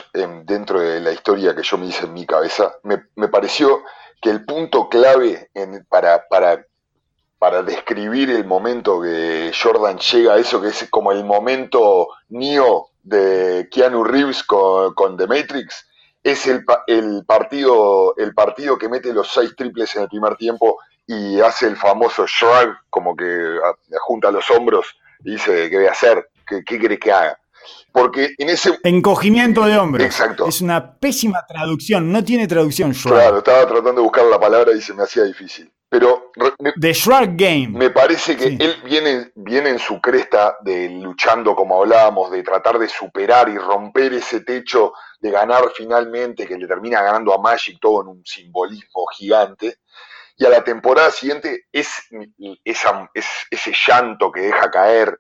[0.45, 3.83] dentro de la historia que yo me hice en mi cabeza, me, pareció
[4.21, 5.51] que el punto clave
[5.89, 6.67] para, para,
[7.39, 12.89] para describir el momento que Jordan llega a eso, que es como el momento Neo
[13.03, 15.87] de Keanu Reeves con, con The Matrix,
[16.25, 20.79] es el, el, partido, el partido que mete los seis triples en el primer tiempo
[21.07, 23.59] y hace el famoso shrug, como que
[24.01, 26.29] junta los hombros y dice, ¿qué voy a hacer?
[26.45, 27.39] ¿Qué, qué que haga?
[27.93, 28.79] Porque en ese...
[28.83, 30.05] Encogimiento de hombros.
[30.05, 30.47] Exacto.
[30.49, 32.93] Es una pésima traducción, no tiene traducción.
[32.93, 33.15] Shrug.
[33.15, 35.73] Claro, estaba tratando de buscar la palabra y se me hacía difícil.
[35.89, 36.33] Pero...
[36.81, 37.69] The Shrug Game.
[37.69, 42.79] Me parece que él viene, viene en su cresta de luchando, como hablábamos, de tratar
[42.79, 47.79] de superar y romper ese techo de ganar finalmente, que le termina ganando a Magic
[47.81, 49.77] todo en un simbolismo gigante.
[50.37, 51.89] Y a la temporada siguiente es,
[52.65, 55.19] ese llanto que deja caer,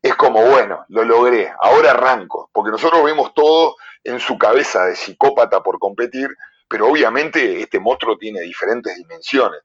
[0.00, 4.96] es como, bueno, lo logré, ahora arranco, porque nosotros vemos todo en su cabeza de
[4.96, 6.28] psicópata por competir,
[6.68, 9.60] pero obviamente este monstruo tiene diferentes dimensiones.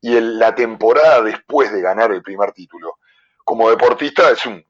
[0.00, 2.98] Y la temporada después de ganar el primer título,
[3.44, 4.64] como deportista es un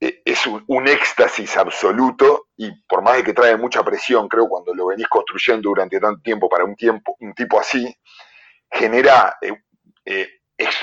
[0.00, 4.72] e, es un, éxtasis absoluto y por más de que trae mucha presión, creo, cuando
[4.72, 7.92] lo venís construyendo durante tanto tiempo para un, tiempo, un tipo así,
[8.70, 9.54] genera eh,
[10.04, 10.28] eh,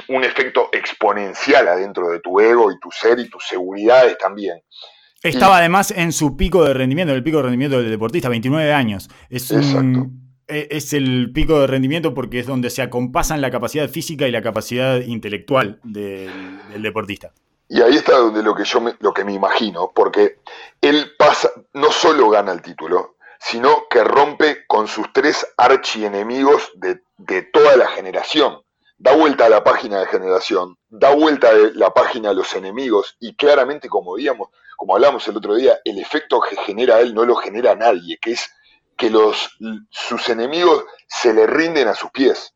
[0.07, 4.61] un efecto exponencial adentro de tu ego y tu ser y tus seguridades también.
[5.21, 9.09] Estaba además en su pico de rendimiento, el pico de rendimiento del deportista, 29 años.
[9.29, 14.27] Es, e, es el pico de rendimiento porque es donde se acompasan la capacidad física
[14.27, 17.31] y la capacidad intelectual del deportista.
[17.67, 20.39] Y ahí está donde lo que yo me, lo que me imagino, porque
[20.81, 27.01] él pasa, no solo gana el título, sino que rompe con sus tres archienemigos de,
[27.17, 28.59] de toda la generación.
[28.97, 33.17] Da vuelta a la página de generación, da vuelta a la página a los enemigos,
[33.19, 37.25] y claramente, como digamos, como hablamos el otro día, el efecto que genera él no
[37.25, 38.49] lo genera nadie, que es
[38.97, 39.57] que los,
[39.89, 42.55] sus enemigos se le rinden a sus pies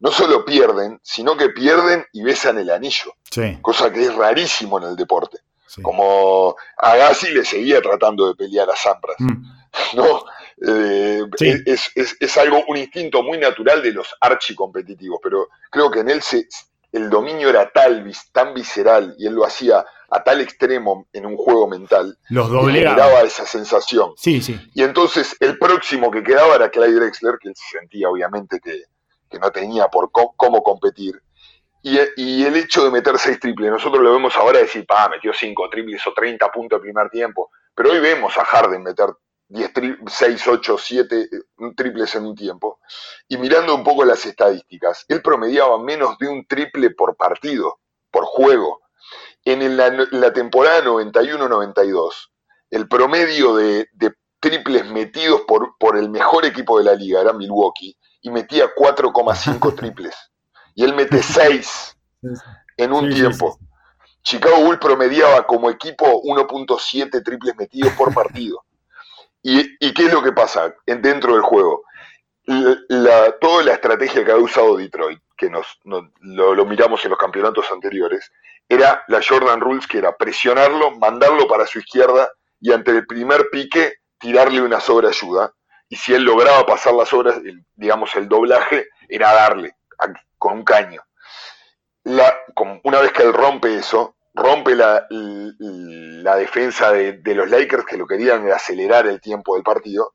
[0.00, 3.12] no solo pierden, sino que pierden y besan el anillo.
[3.60, 5.38] Cosa que es rarísimo en el deporte.
[5.82, 9.16] Como Agassi le seguía tratando de pelear a Sampras.
[9.20, 9.44] Mm.
[9.94, 10.24] ¿no?
[10.66, 11.22] Eh,
[11.66, 16.46] es, algo, un instinto muy natural de los archicompetitivos, pero creo que en él se,
[16.92, 21.36] el dominio era tal, tan visceral y él lo hacía a tal extremo en un
[21.36, 24.12] juego mental, los generaba esa sensación.
[24.16, 24.60] Sí, sí.
[24.74, 28.82] Y entonces el próximo que quedaba era Clyde Drexler, que él sentía obviamente que,
[29.30, 31.22] que no tenía por cómo competir.
[31.82, 35.68] Y, el hecho de meter seis triples, nosotros lo vemos ahora decir, pa, metió cinco
[35.70, 39.06] triples o 30 puntos el primer tiempo, pero hoy vemos a Harden meter
[39.50, 39.72] 10
[40.06, 41.28] 6, 8, 7
[41.76, 42.78] triples en un tiempo.
[43.28, 48.24] Y mirando un poco las estadísticas, él promediaba menos de un triple por partido, por
[48.24, 48.80] juego.
[49.44, 52.30] En la, temporada 91-92,
[52.70, 53.88] el promedio de,
[54.38, 59.74] triples metidos por, por el mejor equipo de la liga era Milwaukee, y metía 4,5
[59.76, 60.14] triples.
[60.74, 61.96] Y él mete 6
[62.76, 63.58] en un tiempo.
[64.22, 68.64] Chicago Bull promediaba como equipo 1.7 triples metidos por partido.
[69.42, 71.84] ¿Y, qué es lo que pasa dentro del juego?
[73.40, 78.30] Toda la estrategia que ha usado Detroit, que nos, lo, miramos en los campeonatos anteriores,
[78.68, 83.48] era la Jordan Rules, que era presionarlo, mandarlo para su izquierda y ante el primer
[83.50, 85.52] pique tirarle una sobreayuda
[85.88, 87.40] y si él lograba pasar las obras,
[87.74, 89.76] digamos, el doblaje era darle
[90.38, 91.02] con un caño.
[92.04, 92.32] La,
[92.84, 98.06] una vez que él rompe eso, rompe la, la defensa de, los Lakers que lo
[98.06, 100.14] querían acelerar el tiempo del partido,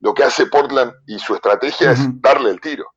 [0.00, 2.92] lo que hace Portland y su estrategia es darle el tiro,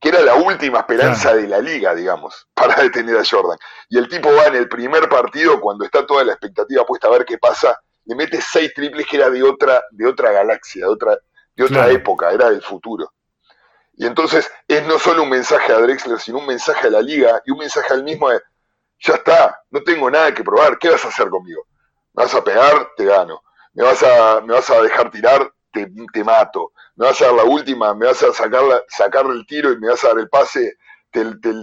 [0.00, 3.58] que era la última esperanza de la liga, digamos, para detener a Jordan.
[3.88, 7.12] Y el tipo va en el primer partido, cuando está toda la expectativa puesta a
[7.12, 10.92] ver qué pasa, le mete seis triples que era de otra, de otra galaxia, de
[10.92, 11.18] otra,
[11.56, 13.12] de otra época, era del futuro.
[13.94, 17.42] Y entonces es no solo un mensaje a Drexler, sino un mensaje a la liga
[17.44, 18.40] y un mensaje al mismo de,
[19.00, 21.66] ya está, no tengo nada que probar, ¿qué vas a hacer conmigo?
[22.14, 22.88] ¿Me vas a pegar?
[22.96, 23.42] Te gano.
[23.74, 25.52] ¿Me vas a, me vas a dejar tirar?
[25.72, 26.72] Te, te mato.
[26.96, 27.94] ¿Me vas a dar la última?
[27.94, 30.76] ¿Me vas a sacar, sacar el tiro y me vas a dar el pase?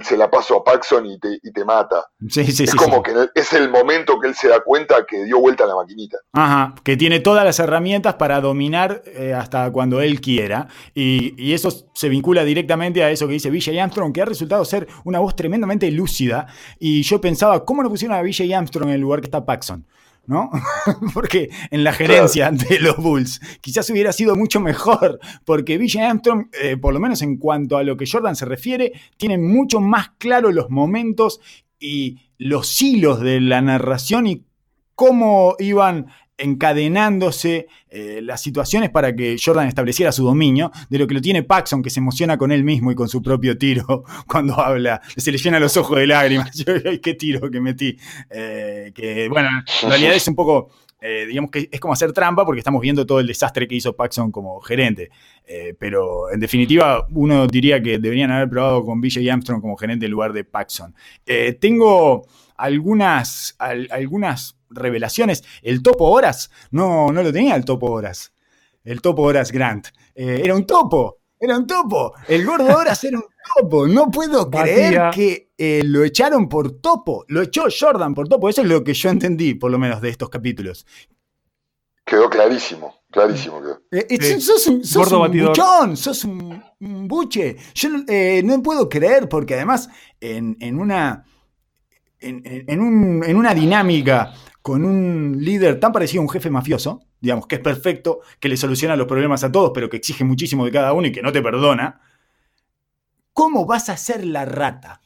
[0.04, 2.06] Se la paso a Paxson y te, y te mata.
[2.36, 5.68] es como que es el momento que él se da cuenta que dio vuelta a
[5.68, 6.18] la maquinita.
[6.34, 10.68] Ajá, que tiene todas las herramientas para dominar eh, hasta cuando él quiera.
[10.94, 14.66] Y, y, eso se vincula directamente a eso que dice Villa Armstrong, que ha resultado
[14.66, 16.48] ser una voz tremendamente lúcida.
[16.80, 19.86] Y yo pensaba, ¿cómo no pusieron a Villa Armstrong en el lugar que está Paxson?
[20.26, 20.50] ¿No?
[21.14, 26.48] porque en la gerencia de los Bulls quizás hubiera sido mucho mejor, porque Villa Armstrong,
[26.62, 30.12] eh, por lo menos en cuanto a lo que Jordan se refiere, tiene mucho más
[30.18, 31.40] claro los momentos
[31.80, 34.46] y los hilos de la narración y
[34.96, 41.14] cómo iban encadenándose eh, las situaciones para que Jordan estableciera su dominio, de lo que
[41.14, 44.60] lo tiene Paxson, que se emociona con él mismo y con su propio tiro cuando
[44.60, 45.02] habla.
[45.16, 46.52] Se le llena los ojos de lágrimas.
[47.02, 47.98] qué tiro que metí!
[48.30, 49.50] Eh, que, bueno,
[49.84, 50.70] en realidad es un poco,
[51.00, 53.96] eh, digamos que es como hacer trampa porque estamos viendo todo el desastre que hizo
[53.96, 55.12] Paxson como gerente.
[55.78, 60.12] pero en definitiva, uno diría que deberían haber probado con BJ Armstrong como gerente en
[60.12, 60.96] lugar de Paxson.
[61.60, 65.44] tengo algunas, algunas revelaciones.
[65.62, 68.34] El Topo Horas no, no lo tenía el Topo Horas.
[68.84, 69.88] El Topo Horas Grant.
[70.16, 71.20] Eh, era un topo.
[71.40, 72.14] Era un topo.
[72.28, 73.88] El gordo Horas era un topo.
[73.88, 77.26] No puedo creer que eh, lo echaron por topo.
[77.28, 78.50] Lo echó Jordan por topo.
[78.50, 80.86] Eso es lo que yo entendí, por lo menos, de estos capítulos.
[82.06, 83.02] Quedó clarísimo.
[83.12, 83.82] Clarísimo quedó.
[83.92, 87.58] Eh, sos un, sos un buchón, sos un, buche.
[87.74, 91.26] Yo no puedo creer, porque además, en, una.
[92.20, 97.48] en, un, en, una dinámica con un líder tan parecido a un jefe mafioso, digamos,
[97.48, 100.72] que es perfecto, que le soluciona los problemas a todos, pero que exige muchísimo de
[100.72, 102.00] cada uno y que no te perdona,
[103.34, 105.02] ¿cómo vas a ser la rata?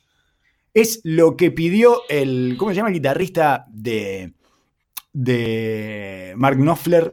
[0.75, 4.35] Es lo que pidió el, ¿cómo se llama el guitarrista de,
[5.11, 7.11] de Mark Knopfler?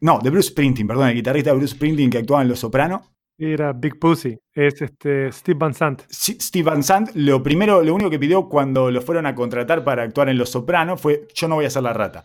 [0.00, 3.15] No, de Bruce Springsteen, perdón, el guitarrista de Bruce Springsteen que actuaba en Los Soprano.
[3.38, 6.02] Era Big Pussy, es este Steve Van Sant.
[6.10, 10.04] Steve Van Sant, lo primero, lo único que pidió cuando lo fueron a contratar para
[10.04, 12.24] actuar en Los Sopranos fue: Yo no voy a ser la rata.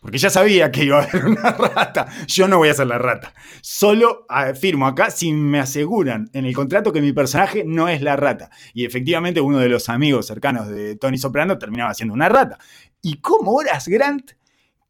[0.00, 2.08] Porque ya sabía que iba a haber una rata.
[2.26, 3.34] Yo no voy a ser la rata.
[3.60, 8.16] Solo afirmo acá si me aseguran en el contrato que mi personaje no es la
[8.16, 8.50] rata.
[8.74, 12.58] Y efectivamente, uno de los amigos cercanos de Tony Soprano terminaba siendo una rata.
[13.00, 14.32] Y como Horas Grant,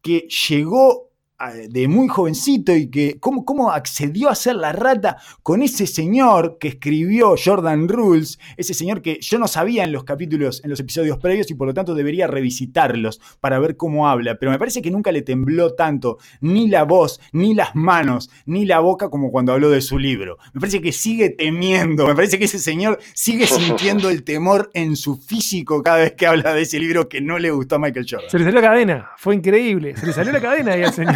[0.01, 1.12] que llegó
[1.51, 6.57] de muy jovencito y que cómo, cómo, accedió a ser la rata con ese señor
[6.59, 10.79] que escribió Jordan Rules, ese señor que yo no sabía en los capítulos, en los
[10.79, 14.81] episodios previos y por lo tanto debería revisitarlos para ver cómo habla, pero me parece
[14.81, 19.31] que nunca le tembló tanto ni la voz, ni las manos, ni la boca como
[19.31, 20.37] cuando habló de su libro.
[20.53, 24.95] Me parece que sigue temiendo, me parece que ese señor sigue sintiendo el temor en
[24.95, 28.05] su físico cada vez que habla de ese libro que no le gustó a Michael
[28.09, 28.29] Jordan.
[28.29, 31.15] Se le salió la cadena, fue increíble, se le salió la cadena ahí al señor.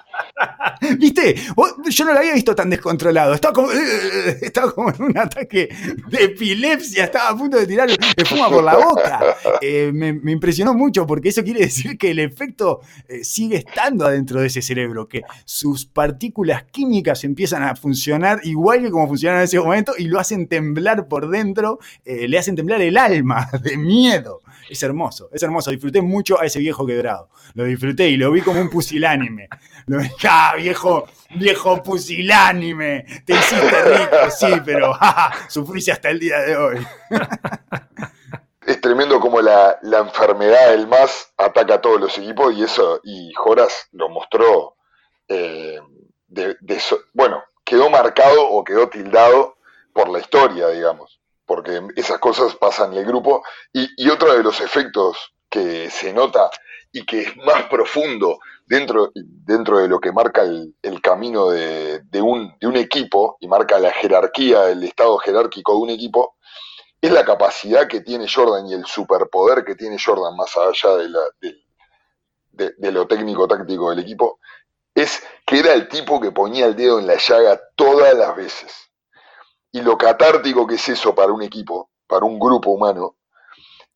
[0.97, 1.35] ¿Viste?
[1.89, 3.33] Yo no lo había visto tan descontrolado.
[3.33, 3.69] Estaba como,
[4.41, 5.69] estaba como en un ataque
[6.07, 7.05] de epilepsia.
[7.05, 9.21] Estaba a punto de tirar espuma por la boca.
[9.61, 14.41] Eh, me, impresionó mucho porque eso quiere decir que el efecto eh, sigue estando adentro
[14.41, 19.45] de ese cerebro, que sus partículas químicas empiezan a funcionar igual que como funcionaban en
[19.45, 23.77] ese momento y lo hacen temblar por dentro, eh, le hacen temblar el alma de
[23.77, 24.41] miedo.
[24.69, 25.69] Es hermoso, es hermoso.
[25.71, 27.29] Disfruté mucho a ese viejo quebrado.
[27.55, 29.49] Lo disfruté y lo vi como un pusilánime.
[29.87, 33.05] Lo vi, ¡ah, viejo, viejo pusilánime!
[33.25, 34.93] Te hiciste rico, sí, pero
[35.49, 36.87] sufriste hasta el día de hoy.
[38.65, 43.31] es tremendo como la, enfermedad del más ataca a todos los equipos y eso, y
[43.33, 44.75] Joras lo mostró,
[45.27, 45.79] eh,
[47.13, 49.57] bueno, quedó marcado o quedó tildado
[49.93, 53.43] por la historia, digamos porque esas cosas pasan en el grupo.
[53.73, 56.49] Y, otro de los efectos que se nota
[56.93, 58.39] y que es más profundo
[58.71, 63.77] dentro, dentro de lo que marca el, camino de, un, de, un, equipo y marca
[63.77, 66.37] la jerarquía, el estado jerárquico de un equipo,
[67.01, 71.09] es la capacidad que tiene Jordan y el superpoder que tiene Jordan más allá de,
[71.09, 74.39] la, de, de lo técnico-táctico del equipo,
[74.95, 78.89] es que era el tipo que ponía el dedo en la llaga todas las veces
[79.73, 83.15] y lo catártico que es eso para un equipo, para un grupo humano,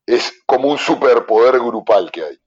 [0.05, 2.39] es como un superpoder grupal que hay.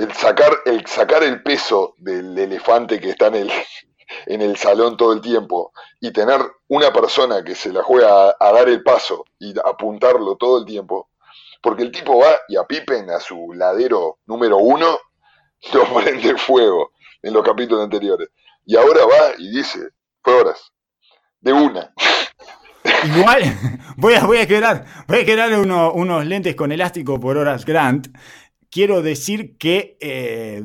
[0.00, 3.52] El, sacar, el sacar el peso del elefante que está en el,
[4.26, 8.52] en el salón todo el tiempo y tener una persona que se la juega a,
[8.52, 11.10] dar el paso y apuntarlo todo el tiempo,
[11.62, 14.98] porque el tipo va y a Pippen, a su ladero número uno,
[15.72, 16.92] lo prende fuego
[17.22, 18.28] en los capítulos anteriores.
[18.64, 19.80] Y ahora va y dice,
[20.22, 20.72] fue horas,
[21.40, 21.92] de una.
[23.04, 23.42] Igual,
[23.96, 28.08] voy a, voy a quedar, voy a quedar unos lentes con elástico por horas Grant.
[28.70, 30.64] Quiero decir que eh,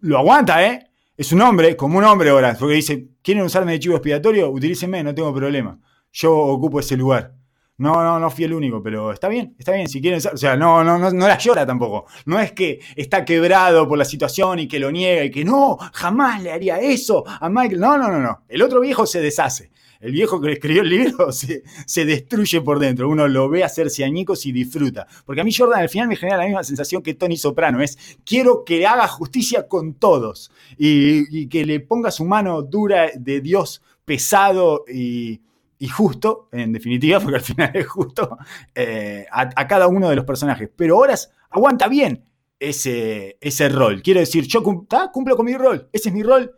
[0.00, 0.86] lo aguanta, ¿eh?
[1.16, 4.50] Es un hombre, como un hombre horas, porque dice, ¿quieren usarme de chivo expiatorio?
[4.50, 5.78] Utilícenme, no tengo problema.
[6.12, 7.34] Yo ocupo ese lugar.
[7.78, 10.56] No, no, no fui el único, pero está bien, está bien, si quieren, o sea,
[10.56, 12.06] no, no, no, no la llora tampoco.
[12.24, 15.76] No es que está quebrado por la situación y que lo niega y que no,
[15.92, 17.80] jamás le haría eso a Michael.
[17.80, 18.44] No, no, no, no.
[18.48, 19.70] El otro viejo se deshace.
[20.06, 23.08] El viejo que escribió el libro se, destruye por dentro.
[23.08, 25.08] Uno lo ve hacerse añicos y disfruta.
[25.24, 27.82] Porque a mí Jordan al final me genera la misma sensación que Tony Soprano.
[27.82, 33.40] Es, quiero que haga justicia con todos y, que le ponga su mano dura de
[33.40, 35.40] Dios pesado y,
[35.80, 38.38] y justo, en definitiva, porque al final es justo,
[38.76, 40.70] eh, a, cada uno de los personajes.
[40.76, 42.22] Pero Horas aguanta bien
[42.60, 44.02] ese, ese rol.
[44.02, 46.54] Quiero decir, yo cumplo con mi rol, ese es mi rol.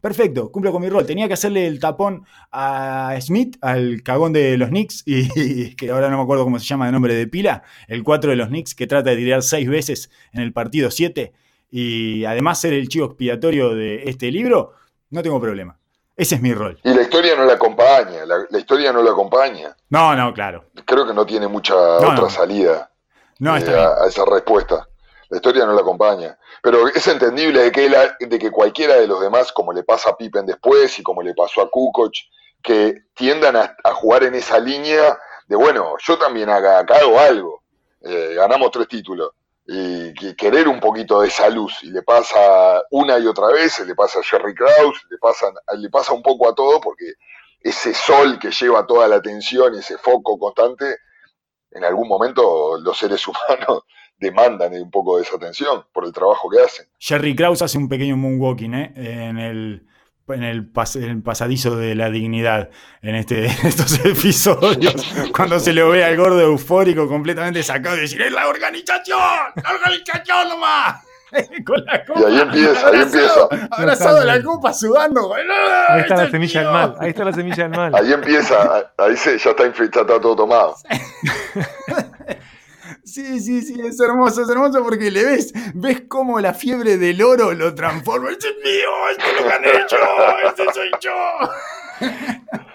[0.00, 1.04] Perfecto, cumplo con mi rol.
[1.04, 6.08] Tenía que hacerle el tapón a Smith, al cagón de los Knicks, y, que ahora
[6.08, 8.74] no me acuerdo cómo se llama de nombre de pila, el 4 de los Knicks,
[8.74, 11.32] que trata de tirar 6 veces en el partido 7,
[11.70, 14.72] y además ser el chivo expiatorio de este libro,
[15.10, 15.76] no tengo problema.
[16.16, 16.78] Ese es mi rol.
[16.84, 19.74] Y la historia no la acompaña, la, historia no la acompaña.
[19.88, 20.66] No, no, claro.
[20.84, 22.90] Creo que no tiene mucha otra salida
[23.40, 24.86] eh, a, esa respuesta.
[25.30, 26.36] La historia no la acompaña.
[26.62, 27.88] Pero es entendible de que,
[28.20, 31.34] de que cualquiera de los demás, como le pasa a Pippen después y como le
[31.34, 32.12] pasó a Kukoc,
[32.62, 37.62] que tiendan a, jugar en esa línea de, bueno, yo también haga, hago algo.
[38.02, 39.30] Eh, ganamos tres títulos
[39.72, 41.78] y querer un poquito de esa luz.
[41.82, 45.18] Y le pasa una y otra vez, le pasa a Jerry Krause, le
[45.78, 47.14] le pasa un poco a todo, porque
[47.60, 50.96] ese sol que lleva toda la atención, ese foco constante,
[51.70, 53.84] en algún momento los seres humanos
[54.20, 56.86] demandan un poco de esa atención por el trabajo que hacen.
[56.98, 58.92] Jerry Krause hace un pequeño moonwalking ¿eh?
[58.96, 59.86] en el
[60.34, 60.70] en el,
[61.22, 62.70] pasadizo de la dignidad
[63.02, 64.94] en, este, estos episodios,
[65.36, 69.18] cuando se lo ve al gordo eufórico completamente sacado de decir, ¡es la organización!
[69.62, 71.04] ¡La organización nomás!
[71.64, 73.48] Con la copa, y ahí empieza, ahí empieza.
[73.70, 75.32] Abrazado la copa, sudando.
[75.88, 76.96] Ahí está la semilla del mal.
[76.98, 77.94] Ahí está la semilla del mal.
[77.94, 80.74] Ahí empieza, ahí se, ya, está, ya está todo tomado.
[83.10, 87.20] Sí, sí, sí, es hermoso, es hermoso porque le ves, ves cómo la fiebre del
[87.22, 88.30] oro lo transforma.
[88.30, 88.88] ¡Este es mío!
[89.10, 89.96] ¡Este es lo que han hecho!
[90.46, 92.08] ¡Este soy yo!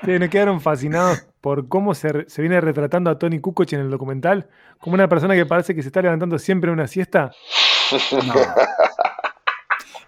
[0.03, 3.89] Sí, me quedaron fascinados por cómo se, se, viene retratando a Tony Kukoc en el
[3.89, 7.31] documental, como una persona que parece que se está levantando siempre en una siesta.
[8.11, 8.33] No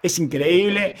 [0.02, 0.96] es increíble.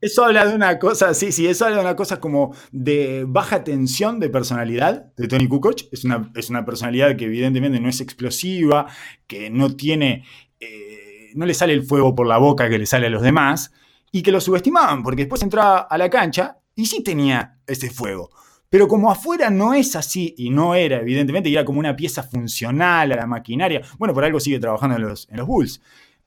[0.00, 3.64] eso habla de una cosa, sí, sí, eso habla de una cosa como de baja
[3.64, 5.82] tensión de personalidad de Tony Kukoc.
[5.92, 8.86] Es una, es una personalidad que evidentemente no es explosiva,
[9.26, 10.24] que no tiene,
[10.60, 13.72] eh, no le sale el fuego por la boca que le sale a los demás,
[14.12, 18.30] y que lo subestimaban, porque después entraba a la cancha y sí tenía ese fuego.
[18.70, 23.12] Pero como afuera no es así, y no era, evidentemente, era como una pieza funcional
[23.12, 25.80] a la maquinaria, bueno, por algo sigue trabajando en los, en los Bulls.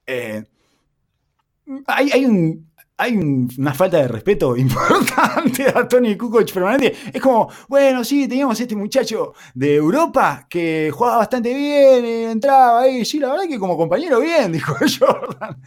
[0.07, 0.43] Eh,
[1.87, 6.95] hay, un, hay una falta de respeto importante a Tony Kukoc permanente.
[7.11, 13.03] Es como, bueno, sí, teníamos este muchacho de Europa que jugaba bastante bien, entraba ahí,
[13.03, 15.61] sí, la verdad que como compañero bien, dijo Jordan.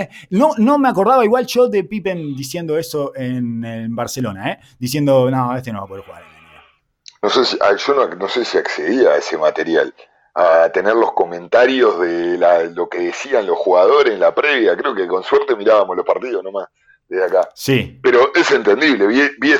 [0.00, 4.58] Eh, no, no, me acordaba igual yo de Pippen diciendo eso en, Barcelona, ¿eh?
[4.78, 6.22] diciendo, no, este no va a poder jugar.
[7.22, 9.94] No sé si, yo no sé si accedía a ese material
[10.34, 14.76] a tener los comentarios de lo que decían los jugadores en la previa.
[14.76, 16.66] Creo que con suerte mirábamos los partidos nomás
[17.08, 17.48] desde acá.
[17.54, 18.00] Sí.
[18.02, 19.54] Pero es entendible, vi,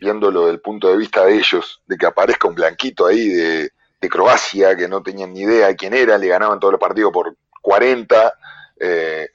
[0.00, 3.70] viéndolo desde el punto de vista de ellos, de que aparezca un blanquito ahí de,
[4.10, 7.36] Croacia, que no tenían ni idea de quién era, le ganaban todos los partidos por
[7.60, 8.34] 40.
[8.80, 9.28] Eh,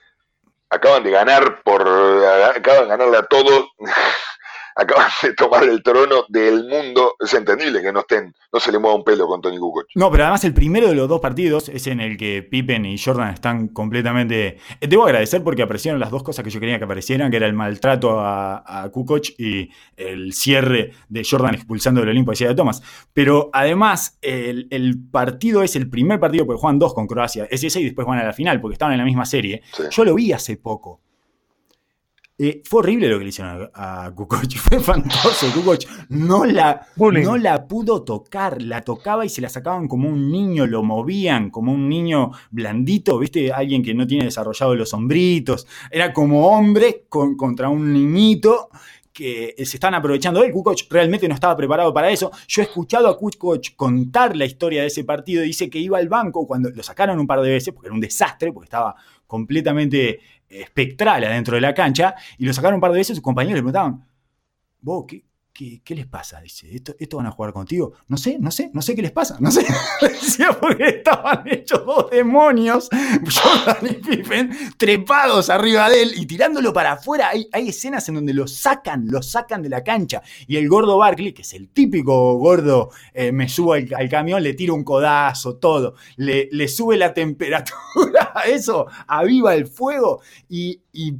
[0.70, 3.70] acaban de ganar por acaban de ganarle a todos
[4.78, 8.80] acaban de tomar el trono del mundo, es entendible que no estén, no se le
[8.80, 9.86] mueva un pelo con Tony Kukoc.
[9.96, 12.98] No, pero además el primero de los dos partidos es en el que Pippen y
[12.98, 14.58] Jordan están completamente.
[14.80, 17.48] Eh, debo agradecer porque aparecieron las dos cosas que yo quería que aparecieran, que era
[17.48, 22.82] el maltrato a, a Kukoc y el cierre de Jordan expulsando del Olimpo de Thomas.
[23.14, 24.68] Pero además, el,
[25.12, 27.48] partido es el primer partido porque juegan dos con Croacia.
[27.50, 29.62] Es ese y después van a la final porque estaban en la misma serie.
[29.92, 31.02] Yo lo vi hace poco.
[32.40, 35.60] Eh, fue horrible lo que le hicieron a, Kukoc, fue fantástico.
[35.60, 40.32] Kukoc no la, no la pudo tocar, la tocaba y se la sacaban como un
[40.32, 43.52] niño, lo movían como un niño blandito, ¿viste?
[43.52, 45.66] Alguien que no tiene desarrollado los hombritos.
[45.90, 48.70] Era como hombre contra un niñito
[49.12, 50.52] que se están aprovechando él.
[50.52, 52.30] Kukoc realmente no estaba preparado para eso.
[52.48, 55.42] Yo he escuchado a Kukoc contar la historia de ese partido.
[55.42, 58.00] Dice que iba al banco cuando lo sacaron un par de veces, porque era un
[58.00, 60.20] desastre, porque estaba completamente
[60.50, 63.62] espectral adentro de la cancha y lo sacaron un par de veces, sus compañeros le
[63.62, 64.06] preguntaban,
[64.82, 65.24] vos, ¿qué,
[65.84, 66.40] ¿Qué, les pasa?
[66.40, 67.94] Dice, ¿Esto, ¿esto van a jugar contigo?
[68.08, 69.38] No sé, no sé, no sé qué les pasa.
[69.40, 69.66] No sé.
[70.02, 76.72] Decía, porque estaban hechos dos demonios, Jordan y Pippen, trepados arriba de él y tirándolo
[76.72, 77.30] para afuera.
[77.30, 80.22] Hay, hay escenas en donde lo sacan, lo sacan de la cancha.
[80.46, 84.54] Y el gordo Barkley, que es el típico gordo, eh, me subo al, camión, le
[84.54, 85.96] tiro un codazo, todo.
[86.18, 90.22] Le, le sube la temperatura eso, aviva el fuego.
[90.50, 91.18] Y, y,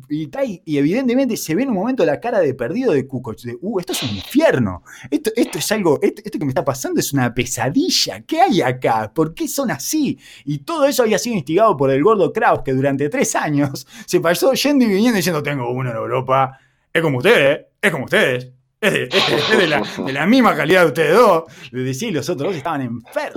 [0.66, 3.40] evidentemente se ve en un momento la cara de perdido de Kukoc.
[3.42, 4.84] De, uh, esto es un infierno.
[5.10, 8.22] Esto, esto es algo, esto, que me está pasando es una pesadilla.
[8.22, 9.12] ¿Qué hay acá?
[9.14, 10.18] ¿Por qué son así?
[10.46, 14.20] Y todo eso había sido instigado por el gordo Kraus, que durante tres años se
[14.20, 16.60] pasó yendo y viniendo diciendo: Tengo uno en Europa.
[16.92, 18.52] Es como ustedes, es como ustedes.
[18.80, 19.10] Es
[19.58, 19.68] de,
[20.14, 21.44] la, misma calidad de ustedes dos.
[21.72, 23.36] Y los otros dos estaban enfermos.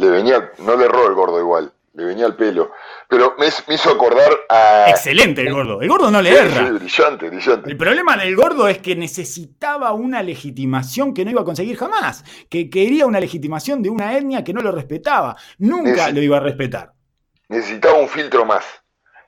[0.58, 2.72] No le erró el gordo igual, le venía el pelo.
[3.06, 4.86] Pero me, hizo acordar a.
[4.88, 5.82] Excelente el gordo.
[5.82, 6.70] El gordo no le erra.
[6.70, 7.70] brillante, brillante.
[7.70, 12.24] El problema del gordo es que necesitaba una legitimación que no iba a conseguir jamás.
[12.48, 15.36] Que quería una legitimación de una etnia que no lo respetaba.
[15.58, 16.92] Nunca lo iba a respetar.
[17.48, 18.79] Necesitaba un filtro más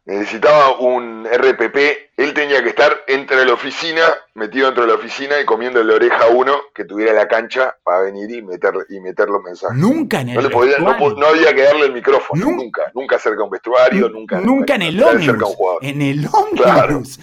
[0.04, 1.76] necesitaba un RPP,
[2.16, 4.02] él tenía que estar entre la oficina,
[4.34, 7.76] metido dentro de la oficina y comiendo la oreja a uno que tuviera la cancha
[7.84, 9.76] para venir y meter, y meter los mensajes.
[9.76, 13.50] Nunca en el no, no, había que darle el micrófono, nunca, nunca cerca de un
[13.50, 14.40] vestuario, nunca.
[14.40, 15.56] Nunca en el ómnibus.
[15.80, 17.18] En el ómnibus.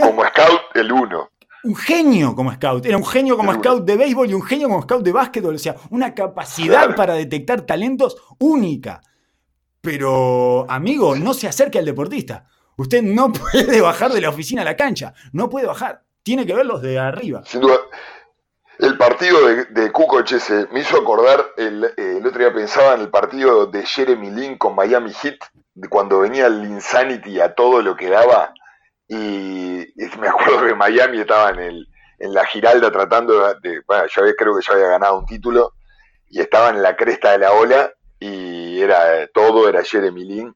[0.00, 1.30] Como scout, el uno
[1.62, 2.86] un genio como scout.
[2.86, 5.54] Era un genio como scout de béisbol y un genio como scout de básquetbol.
[5.54, 9.02] O sea, una capacidad para detectar talentos única.
[9.80, 12.46] Pero, amigo, no se acerque al deportista.
[12.76, 15.14] Usted no puede bajar de la oficina a la cancha.
[15.32, 16.02] No puede bajar.
[16.22, 17.42] Tiene que verlos de arriba.
[17.44, 17.78] Sin duda.
[18.78, 23.02] El partido de, de Kukoc ese me hizo acordar, el, el, otro día pensaba en
[23.02, 25.36] el partido de Jeremy Lin con Miami Heat,
[25.90, 28.54] cuando venía el Insanity a todo lo que daba.
[29.06, 29.86] Y,
[30.18, 31.84] me acuerdo que Miami estaba en,
[32.20, 35.74] la Giralda tratando de, bueno, ya creo que ya había ganado un título,
[36.28, 40.54] y estaba en la cresta de la ola y era todo, era Jeremy Lin,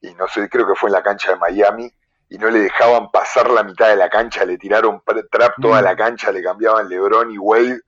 [0.00, 1.92] y no sé, creo que fue en la cancha de Miami,
[2.28, 5.84] y no le dejaban pasar la mitad de la cancha, le tiraron trap toda mm.
[5.84, 7.80] la cancha, le cambiaban LeBron y Wade,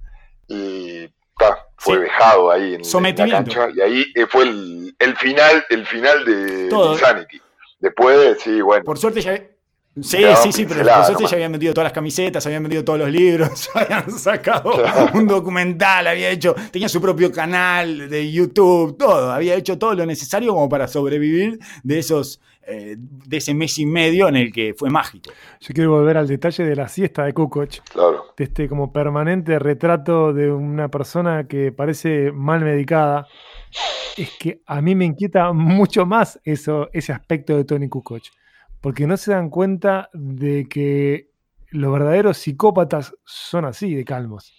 [0.49, 1.15] y
[1.77, 6.25] fue dejado ahí en, la cancha, y ahí eh, fue el, el final, el final
[6.25, 7.41] de Insanity.
[7.79, 8.85] Después, sí, bueno.
[8.85, 9.41] Por suerte ya,
[10.01, 12.99] Sí, sí, sí, pero por suerte ya habían vendido todas las camisetas, habían vendido todos
[12.99, 14.73] los libros, habían sacado
[15.13, 20.07] un documental, había hecho, tenía su propio canal de YouTube, todo, había hecho todo lo
[20.07, 24.73] necesario como para sobrevivir de esos, eh, de ese mes y medio en el que
[24.75, 25.31] fue mágico.
[25.61, 27.83] Yo quiero volver al detalle de la siesta de Kukoc.
[27.93, 28.33] Claro.
[28.35, 33.27] De este como permanente retrato de una persona que parece mal medicada.
[34.17, 38.23] Es que a mí me inquieta mucho más eso, ese aspecto de Tony Kukoc
[38.83, 41.31] porque no se dan cuenta de que
[41.71, 44.53] los verdaderos psicópatas son así, de calmos.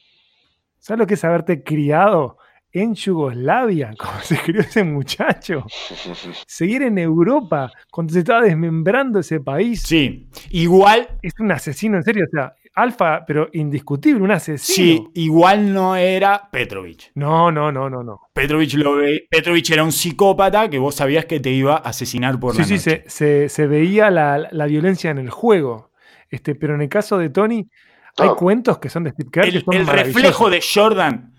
[0.80, 2.38] ¿Sabes lo que es haberte criado
[2.72, 5.66] en Yugoslavia, como se crió ese muchacho?
[6.48, 9.84] Seguir en Europa, cuando se estaba desmembrando ese país.
[9.84, 11.20] Sí, igual.
[11.22, 12.26] Es un asesino, en serio.
[12.26, 14.76] O sea, alfa, pero indiscutible, un asesino.
[14.76, 17.12] Sí, igual no era Petrovich.
[17.16, 18.22] No, no, no, no, no.
[18.34, 22.40] Petrovich, lo ve, Petrovich era un psicópata que vos sabías que te iba a asesinar
[22.40, 22.80] por la noche.
[22.80, 25.92] Sí, sí, se, veía la, violencia en el juego.
[26.30, 27.70] Este, pero en el caso de Tony,
[28.18, 29.46] hay cuentos que son de Steve Kerr.
[29.46, 31.33] El, el reflejo de Jordan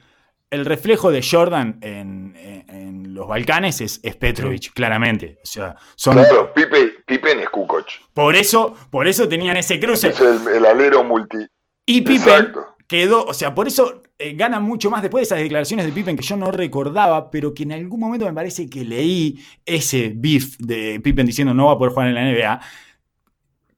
[0.55, 5.39] el reflejo de Jordan en, los Balcanes es, Petrovich, claramente.
[5.43, 6.15] O sea, son...
[6.15, 7.87] Claro, Pippen, es Kukoc.
[8.13, 10.09] Por eso, por eso tenían ese cruce.
[10.09, 11.39] Es el, alero multi.
[11.87, 12.53] Y Pippen
[12.87, 16.17] quedó, o sea, por eso eh, gana mucho más después de esas declaraciones de Pippen
[16.17, 20.57] que yo no recordaba, pero que en algún momento me parece que leí ese beef
[20.59, 22.61] de Pippen diciendo no va a poder jugar en la NBA.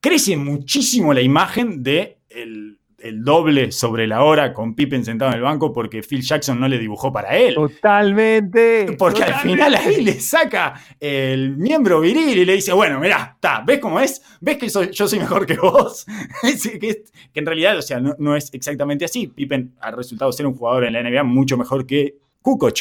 [0.01, 5.37] Crece muchísimo la imagen de el el doble sobre la hora con Pippen sentado en
[5.37, 7.55] el banco porque Phil Jackson no le dibujó para él.
[7.55, 8.97] Totalmente.
[8.99, 13.63] Porque al final ahí le saca el miembro viril y le dice, bueno, mirá, está,
[13.67, 14.23] ¿ves cómo es?
[14.41, 16.07] ¿Ves que yo soy mejor que vos?
[16.81, 19.27] que, en realidad, o sea, no, no, es exactamente así.
[19.27, 22.79] Pippen ha resultado ser un jugador en la NBA mucho mejor que Kukoc.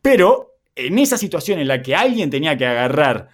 [0.00, 3.28] Pero en esa situación en la que alguien tenía que agarrar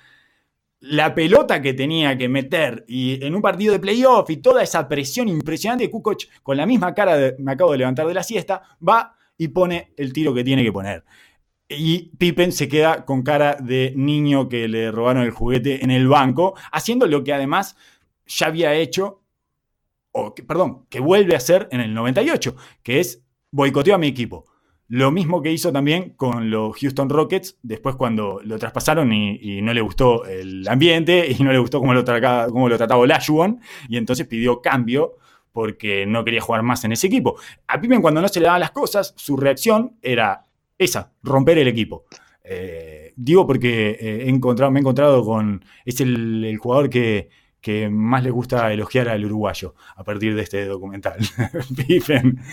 [0.87, 4.87] la pelota que tenía que meter y en un partido de playoff y toda esa
[4.87, 8.63] presión impresionante, Kukoc con la misma cara de me acabo de levantar de la siesta,
[8.87, 11.05] va y pone el tiro que tiene que poner.
[11.69, 16.07] Y Pippen se queda con cara de niño que le robaron el juguete en el
[16.07, 17.77] banco, haciendo lo que además
[18.27, 19.23] ya había hecho,
[20.13, 24.45] o perdón, que vuelve a hacer en el 98, que es boicoteó a mi equipo.
[24.89, 29.73] Lo mismo que hizo también con los Houston Rockets, después cuando lo traspasaron y, no
[29.73, 33.61] le gustó el ambiente y no le gustó cómo lo, trataba, cómo lo trataba Olajuwon,
[33.89, 35.17] y entonces pidió cambio
[35.53, 37.37] porque no quería jugar más en ese equipo.
[37.69, 41.69] A Pippen cuando no se le daban las cosas, su reacción era esa, romper el
[41.69, 42.05] equipo.
[42.43, 47.31] Eh, digo porque eh, he encontrado, me he encontrado con, es el jugador que
[47.65, 51.19] que más le gusta elogiar al uruguayo a partir de este documental.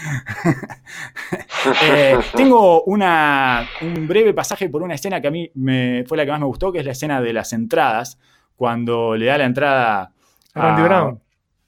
[1.84, 6.26] Eh, tengo una, un breve pasaje por una escena que a mí me, fue la
[6.26, 8.18] que más me gustó, que es la escena de las entradas,
[8.56, 10.12] cuando le da la entrada
[10.56, 11.22] a Randy Brown.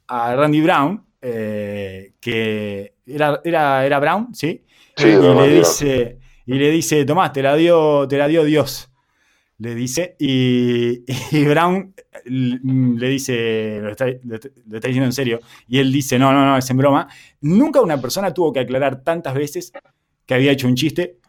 [0.08, 4.64] A Randy Brown, eh, que era, era, era, Brown, ¿sí?
[4.96, 8.93] sí y, le dice, y le dice, Tomás, te la dio, te la dio Dios
[9.58, 11.04] le dice, y,
[11.46, 11.94] Brown
[12.26, 16.78] le dice, lo está, diciendo en serio, y él dice, no, no, no, es en
[16.78, 17.08] broma.
[17.42, 19.72] Nunca una persona tuvo que aclarar tantas veces
[20.26, 21.20] que había hecho un chiste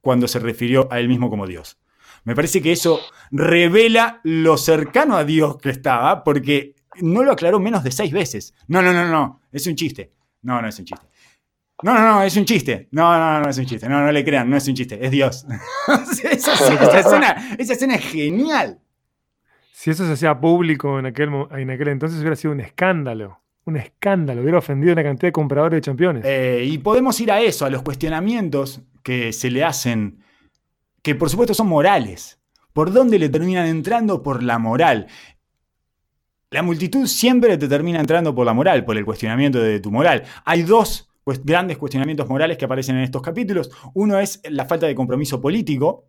[0.00, 1.78] cuando se refirió a él mismo como Dios.
[2.24, 3.00] Me parece que eso
[3.30, 8.54] revela lo cercano a Dios que estaba, porque no lo aclaró menos de seis veces.
[8.68, 10.12] No, no, no, no, es un chiste.
[10.42, 11.06] No, no es un chiste.
[11.82, 12.88] No, no, no, es un chiste.
[12.90, 13.88] No, no, no, es un chiste.
[13.88, 15.46] No, no le crean, no es un chiste, es Dios.
[16.30, 16.54] esa,
[16.98, 18.80] escena, es genial.
[19.72, 23.42] Si eso se hacía público en aquel, en aquel entonces hubiera sido un escándalo.
[23.66, 26.24] Un escándalo, hubiera ofendido a una cantidad de compradores de campeones.
[26.24, 30.22] Eh, y podemos ir a eso, a los cuestionamientos que se le hacen,
[31.02, 32.40] que por supuesto son morales.
[32.72, 34.22] ¿Por dónde le terminan entrando?
[34.22, 35.08] Por la moral.
[36.50, 40.22] La multitud siempre te termina entrando por la moral, por el cuestionamiento de tu moral.
[40.44, 43.68] Hay dos pues, grandes cuestionamientos morales que aparecen en estos capítulos.
[43.94, 46.04] Uno es la falta de compromiso político,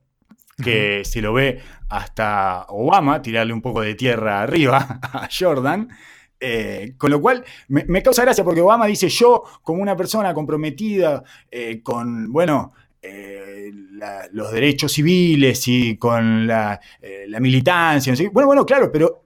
[0.63, 1.59] que se lo ve
[1.89, 5.89] hasta Obama, tirarle un poco de tierra arriba a Jordan.
[6.39, 11.24] Eh, con lo cual me, causa gracia porque Obama dice yo como una persona comprometida
[11.49, 13.72] eh, con, bueno, eh,
[14.34, 16.80] los derechos civiles y con la,
[17.39, 18.13] militancia.
[18.32, 19.24] Bueno, bueno, claro, pero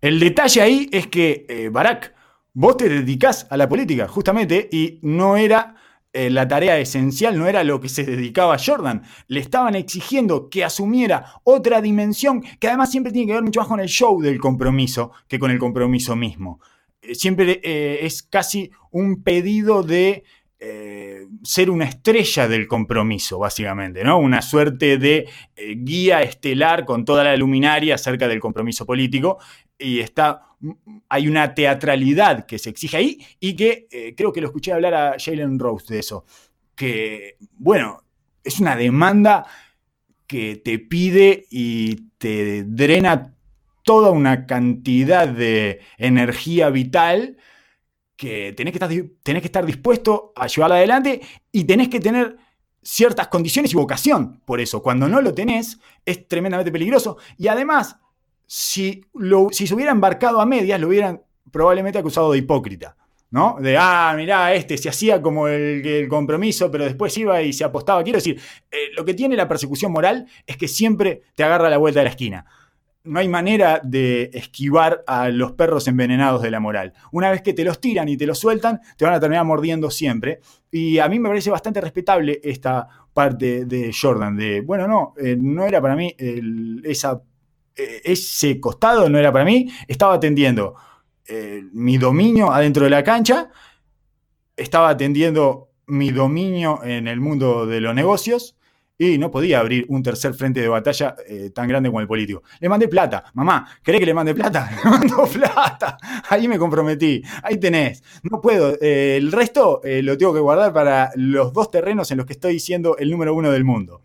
[0.00, 2.13] el detalle ahí es que Barack
[2.54, 5.74] vos te dedicás a la política, justamente, y no era
[6.12, 9.02] eh, la tarea esencial, no era lo que se dedicaba Jordan.
[9.26, 13.68] Le estaban exigiendo que asumiera otra dimensión, que además siempre tiene que ver mucho más
[13.68, 16.60] con el show del compromiso que con el compromiso mismo.
[17.02, 20.24] Eh, siempre eh, es casi un pedido de
[21.42, 24.18] ser una estrella del compromiso, básicamente, ¿no?
[24.18, 25.28] Una suerte de
[25.76, 29.36] guía estelar con toda la luminaria acerca del compromiso político.
[29.78, 30.54] Y está
[31.08, 34.94] hay una teatralidad que se exige ahí y que eh, creo que lo escuché hablar
[34.94, 36.24] a Jalen Rose de eso.
[36.74, 38.02] Que, bueno,
[38.42, 39.46] es una demanda
[40.26, 43.34] que te pide y te drena
[43.82, 47.36] toda una cantidad de energía vital
[48.16, 51.20] que tenés que, estar, tenés que estar dispuesto a llevarla adelante
[51.52, 52.36] y tenés que tener
[52.82, 54.82] ciertas condiciones y vocación por eso.
[54.82, 57.18] Cuando no lo tenés, es tremendamente peligroso.
[57.36, 57.96] Y además,
[58.46, 59.04] si,
[59.50, 62.96] si se hubiera embarcado a medias, lo hubieran probablemente acusado de hipócrita.
[63.34, 63.56] ¿no?
[63.60, 68.04] De, ah, mirá, este se hacía como el, compromiso, pero después iba y se apostaba.
[68.04, 68.40] Quiero decir,
[68.70, 72.04] eh, lo que tiene la persecución moral es que siempre te agarra la vuelta de
[72.04, 72.46] la esquina.
[73.02, 76.92] No hay manera de esquivar a los perros envenenados de la moral.
[77.10, 79.90] Una vez que te los tiran y te los sueltan, te van a terminar mordiendo
[79.90, 80.38] siempre.
[80.70, 85.36] Y a mí me parece bastante respetable esta parte de Jordan, de, bueno, no, eh,
[85.36, 86.14] no era para mí
[86.84, 87.20] esa
[87.76, 90.74] eh, ese costado no era para mí, estaba atendiendo
[91.26, 93.50] eh, mi dominio adentro de la cancha,
[94.56, 98.56] estaba atendiendo mi dominio en el mundo de los negocios
[98.96, 102.44] y no podía abrir un tercer frente de batalla eh, tan grande como el político.
[102.60, 103.24] Le mandé plata.
[103.34, 104.70] Mamá, ¿querés que le mande plata?
[104.84, 105.98] Le mando plata.
[106.28, 107.22] Ahí me comprometí.
[107.42, 108.04] Ahí tenés.
[108.22, 108.78] No puedo.
[108.80, 112.96] el resto lo tengo que guardar para los dos terrenos en los que estoy siendo
[112.98, 114.02] el número uno del mundo.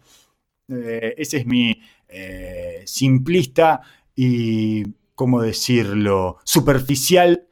[0.67, 1.79] ese es mi,
[2.09, 3.81] eh, simplista
[4.15, 4.83] y,
[5.15, 7.47] ¿cómo decirlo?, superficial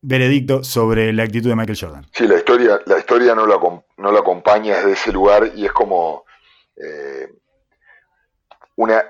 [0.00, 2.06] veredicto sobre la actitud de Michael Jordan.
[2.12, 5.72] Sí, la historia, la historia no, lo, no lo acompaña desde ese lugar y es
[5.72, 6.24] como
[6.76, 7.28] eh,
[8.76, 9.04] una,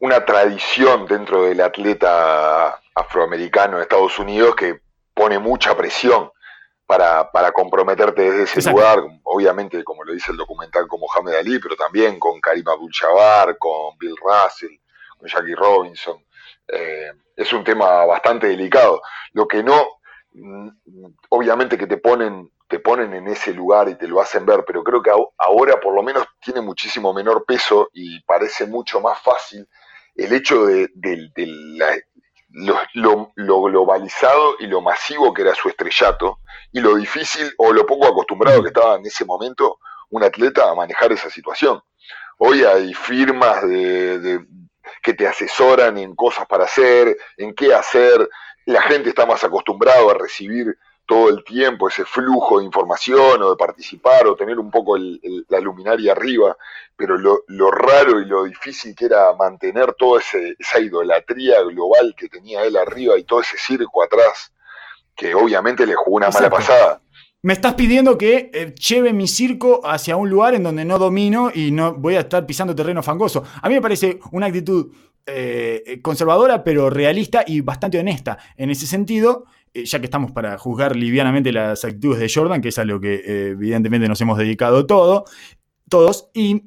[0.00, 4.80] una tradición dentro del atleta afroamericano de Estados Unidos que
[5.14, 6.30] pone mucha presión
[6.86, 11.58] para, para comprometerte desde ese lugar, obviamente como lo dice el documental con Mohamed Ali,
[11.58, 14.76] pero también con Karim Abdul-Jabbar, con Bill Russell,
[15.18, 16.24] con Jackie Robinson.
[16.68, 19.00] Eh, es un tema bastante delicado.
[19.32, 19.86] Lo que no,
[20.32, 20.68] mm,
[21.30, 24.82] obviamente que te ponen, te ponen en ese lugar y te lo hacen ver, pero
[24.82, 29.66] creo que ahora por lo menos tiene muchísimo menor peso y parece mucho más fácil
[30.14, 30.90] el hecho de,
[32.54, 36.40] lo, globalizado y lo masivo que era su estrellato
[36.72, 39.78] y lo difícil o lo poco acostumbrado que estaba en ese momento
[40.10, 41.80] un atleta a manejar esa situación.
[42.38, 44.44] Hoy hay firmas de,
[45.02, 48.28] que te asesoran en cosas para hacer, en qué hacer.
[48.66, 50.76] La gente está más acostumbrada a recibir
[51.06, 55.60] todo el tiempo ese flujo de información o de participar o tener un poco la
[55.60, 56.56] luminaria arriba,
[56.96, 62.64] pero lo, raro y lo difícil que era mantener toda esa idolatría global que tenía
[62.64, 64.52] él arriba y todo ese circo atrás,
[65.14, 67.02] que obviamente le jugó una mala pasada.
[67.44, 71.50] Me estás pidiendo que eh, lleve mi circo hacia un lugar en donde no domino
[71.52, 73.42] y no voy a estar pisando terreno fangoso.
[73.60, 74.92] A mí me parece una actitud
[75.26, 79.46] eh, conservadora, pero realista y bastante honesta en ese sentido.
[79.74, 83.00] Eh, ya que estamos para juzgar livianamente las actitudes de Jordan, que es a lo
[83.00, 85.24] que eh, evidentemente nos hemos dedicado todo,
[85.88, 86.64] todos, y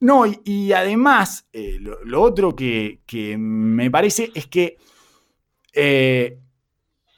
[0.00, 2.98] no, y, además, eh, lo, otro que,
[3.38, 4.78] me parece es que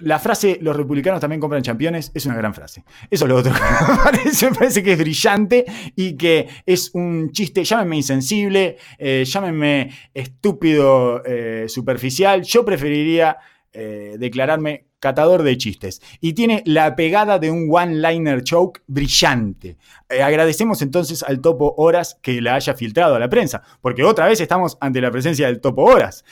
[0.01, 2.85] la frase los republicanos también compran championes es una gran frase.
[3.11, 3.61] Eso es lo otro que
[4.51, 5.65] me parece, que es brillante
[5.97, 8.77] y que es un chiste, llámenme insensible,
[9.25, 11.23] llámenme estúpido,
[11.67, 12.43] superficial.
[12.43, 13.39] Yo preferiría
[13.73, 16.01] declararme catador de chistes.
[16.23, 19.77] Y tiene la pegada de un one-liner choke brillante.
[20.09, 24.27] Eh, agradecemos entonces al Topo Horas que la haya filtrado a la prensa, porque otra
[24.27, 26.25] vez estamos ante la presencia del Topo Horas.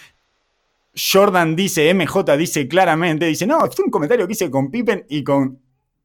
[0.94, 5.22] Jordan dice, MJ dice claramente, dice, no, es un comentario que hice con Pippen y
[5.22, 5.58] con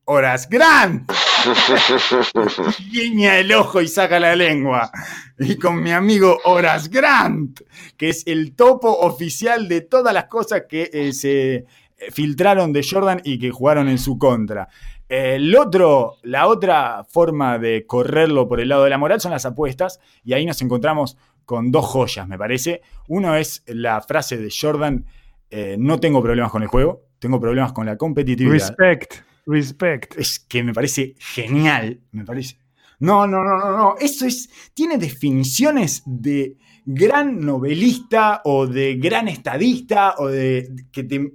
[0.03, 1.09] Horas Grant.
[2.91, 4.91] Guiña el ojo y saca la lengua.
[5.39, 7.61] Y con mi amigo Horas Grant,
[7.95, 11.65] que es el topo oficial de todas las cosas que eh, se
[12.11, 14.69] filtraron de Jordan y que jugaron en su contra.
[15.09, 19.45] El otro, la otra forma de correrlo por el lado de la moral son las
[19.45, 22.81] apuestas, y ahí nos encontramos con dos joyas, me parece.
[23.07, 25.05] Uno es la frase de Jordan:
[25.49, 28.75] eh, No tengo problemas con el juego, tengo problemas con la competitividad.
[28.77, 29.13] Respect,
[29.45, 30.17] respect.
[30.17, 32.57] Es que me parece genial, me parece.
[32.99, 33.95] No, no, no, no, no.
[33.99, 34.49] Eso es.
[34.73, 41.33] Tiene definiciones de gran novelista o de gran estadista o de que te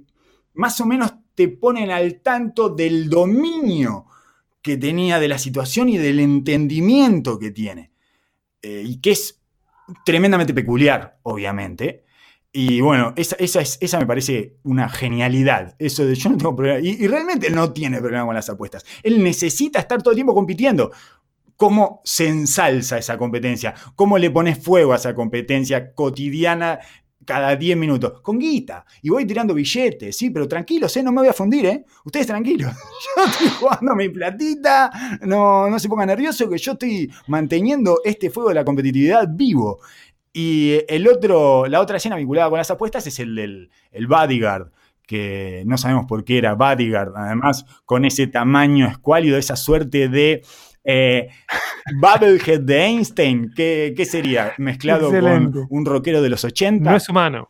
[0.53, 4.05] más o menos te ponen al tanto del dominio
[4.61, 7.91] que tenía de la situación y del entendimiento que tiene.
[8.61, 9.41] Eh, y que es
[10.05, 12.05] tremendamente peculiar, obviamente.
[12.51, 15.75] Y bueno, esa, es, esa me parece una genialidad.
[15.79, 16.79] Eso de yo no tengo problema.
[16.79, 18.85] Y, y, realmente no tiene problema con las apuestas.
[19.01, 20.91] Él necesita estar todo el tiempo compitiendo.
[21.57, 23.73] ¿Cómo se ensalza esa competencia?
[23.95, 26.79] ¿Cómo le pones fuego a esa competencia cotidiana
[27.25, 31.03] cada 10 minutos, con guita, y voy tirando billetes, sí, pero tranquilos, ¿eh?
[31.03, 31.85] no me voy a fundir, ¿eh?
[32.05, 32.73] Ustedes tranquilos,
[33.17, 34.89] yo estoy jugando mi platita,
[35.21, 39.79] no, no se pongan nerviosos que yo estoy manteniendo este fuego de la competitividad vivo.
[40.35, 44.71] Y el otro, la otra escena vinculada con las apuestas es el del el bodyguard,
[45.05, 50.43] que no sabemos por qué era bodyguard, además con ese tamaño escuálido, esa suerte de
[50.83, 51.29] eh,
[51.95, 54.53] Bubblehead de Einstein, ¿qué, sería?
[54.57, 56.89] Mezclado con un rockero de los 80.
[56.89, 57.49] No es humano.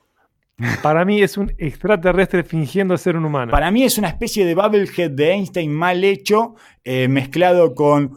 [0.82, 3.52] Para mí es un extraterrestre fingiendo ser un humano.
[3.52, 8.14] Para mí es una especie de Bubblehead de Einstein mal hecho, eh, mezclado con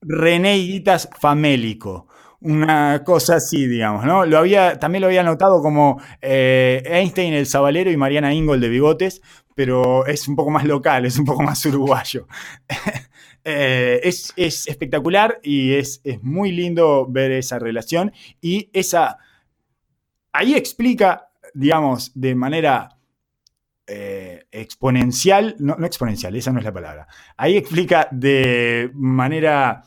[0.00, 2.08] René Guitas famélico.
[2.40, 4.26] Una cosa así, digamos, ¿no?
[4.26, 8.68] Lo había, también lo había notado como eh, Einstein el Zabalero y Mariana Ingol de
[8.68, 9.22] Bigotes,
[9.54, 12.26] pero es un poco más local, es un poco más uruguayo.
[13.46, 19.18] Eh, es, espectacular y es, muy lindo ver esa relación y esa...
[20.32, 22.98] Ahí explica, digamos, de manera
[23.86, 29.82] eh, exponencial, no, exponencial, esa no es la palabra, ahí explica de manera,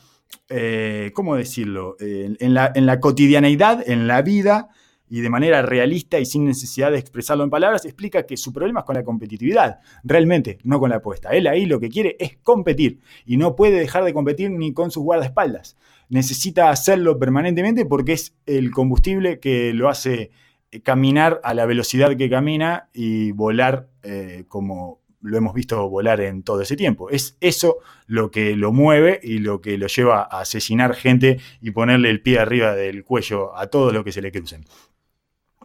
[0.48, 1.98] eh, ¿cómo decirlo?
[2.00, 4.70] en, la, en la cotidianeidad, en la vida,
[5.10, 8.82] y de manera realista y sin necesidad de expresarlo en palabras, explica que su problema
[8.82, 11.30] es con la competitividad, realmente, no con la apuesta.
[11.30, 14.92] Él ahí lo que quiere es competir y no puede dejar de competir ni con
[14.92, 15.78] sus guardaespaldas.
[16.10, 20.32] Necesita hacerlo permanentemente porque es el combustible que lo hace
[20.72, 26.22] eh, caminar a la velocidad que camina y volar eh, como lo hemos visto volar
[26.22, 27.10] en todo ese tiempo.
[27.10, 31.72] Es eso lo que lo mueve y lo que lo lleva a asesinar gente y
[31.72, 34.66] ponerle el pie arriba del cuello a todo lo que se le crucen.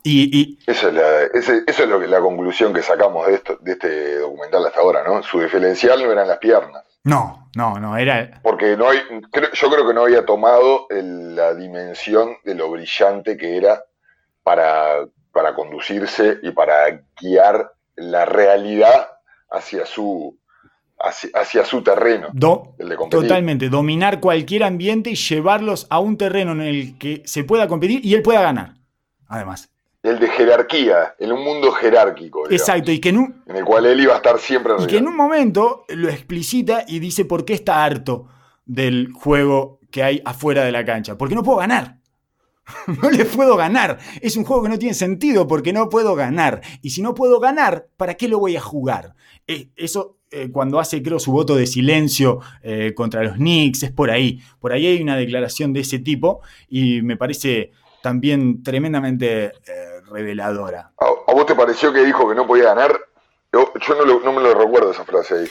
[0.04, 3.72] Y, Eso es, la, eso es lo que, la conclusión que sacamos de, esto, de
[3.72, 5.22] este documental hasta ahora, ¿no?
[5.22, 6.84] Su diferencial no eran las piernas.
[7.04, 8.40] No, no, no, era...
[8.42, 8.98] Porque no hay,
[9.52, 13.84] yo creo que no había tomado la dimensión de lo brillante que era
[14.42, 19.08] para, para conducirse y para guiar la realidad
[19.50, 20.36] hacia su,
[20.98, 22.28] hacia, su terreno.
[23.10, 28.04] totalmente, dominar cualquier ambiente y llevarlos a un terreno en el que se pueda competir
[28.04, 28.74] y él pueda ganar,
[29.28, 29.71] además
[30.02, 32.50] el de jerarquía, en un mundo jerárquico.
[32.50, 35.16] Exacto, y que en, el cual él iba a estar siempre Y que en un
[35.16, 38.26] momento lo explicita y dice por qué está harto
[38.66, 41.98] del juego que hay afuera de la cancha, porque no puedo ganar.
[43.02, 43.98] No le puedo ganar.
[44.20, 46.62] Es un juego que no tiene sentido porque no puedo ganar.
[46.80, 49.14] Y si no puedo ganar, ¿para qué lo voy a jugar?
[49.46, 53.90] Eh, eso eh, cuando hace, creo, su voto de silencio eh, contra los Knicks, es
[53.90, 54.40] por ahí.
[54.60, 57.72] Por ahí hay una declaración de ese tipo y me parece
[58.02, 59.52] también tremendamente
[60.10, 60.92] reveladora.
[60.98, 62.98] ¿A, vos te pareció que dijo que no podía ganar?
[63.52, 63.72] Yo,
[64.24, 65.48] no, me lo recuerdo esa frase ahí.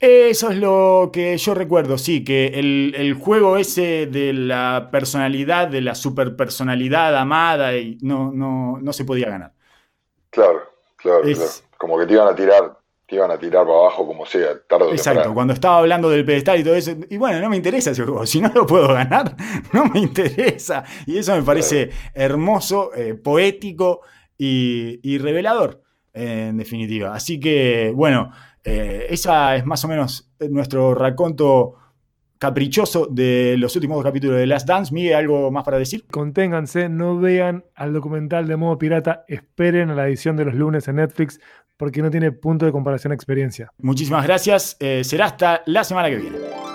[0.00, 5.82] Eso es lo que yo recuerdo, sí, que el, juego ese de la personalidad, de
[5.82, 9.52] la superpersonalidad amada, y no, no, no se podía ganar.
[10.30, 10.62] Claro,
[10.96, 11.50] claro, claro.
[11.76, 12.78] Como que te iban a tirar,
[13.10, 16.24] te iban a tirar para abajo como sea, tarde o Exacto, cuando estaba hablando del
[16.24, 18.88] pedestal y todo eso, y bueno, no me interesa ese juego, si no lo puedo
[18.88, 19.36] ganar,
[19.72, 20.84] no me interesa.
[21.06, 24.00] Y eso me parece hermoso, eh, poético
[24.38, 25.82] y revelador,
[26.14, 27.14] en definitiva.
[27.14, 28.30] Así que, bueno.
[28.64, 31.76] Eh, esa es más o menos nuestro raconto
[32.38, 34.94] caprichoso de los últimos dos capítulos de Last Dance.
[34.94, 36.06] Miguel, ¿algo más para decir?
[36.10, 40.88] Conténganse, no vean al documental de modo pirata, esperen a la edición de los lunes
[40.88, 41.38] en Netflix
[41.80, 43.72] porque no tiene punto de comparación experiencia.
[43.78, 46.69] Muchísimas gracias, eh, será hasta la semana que viene.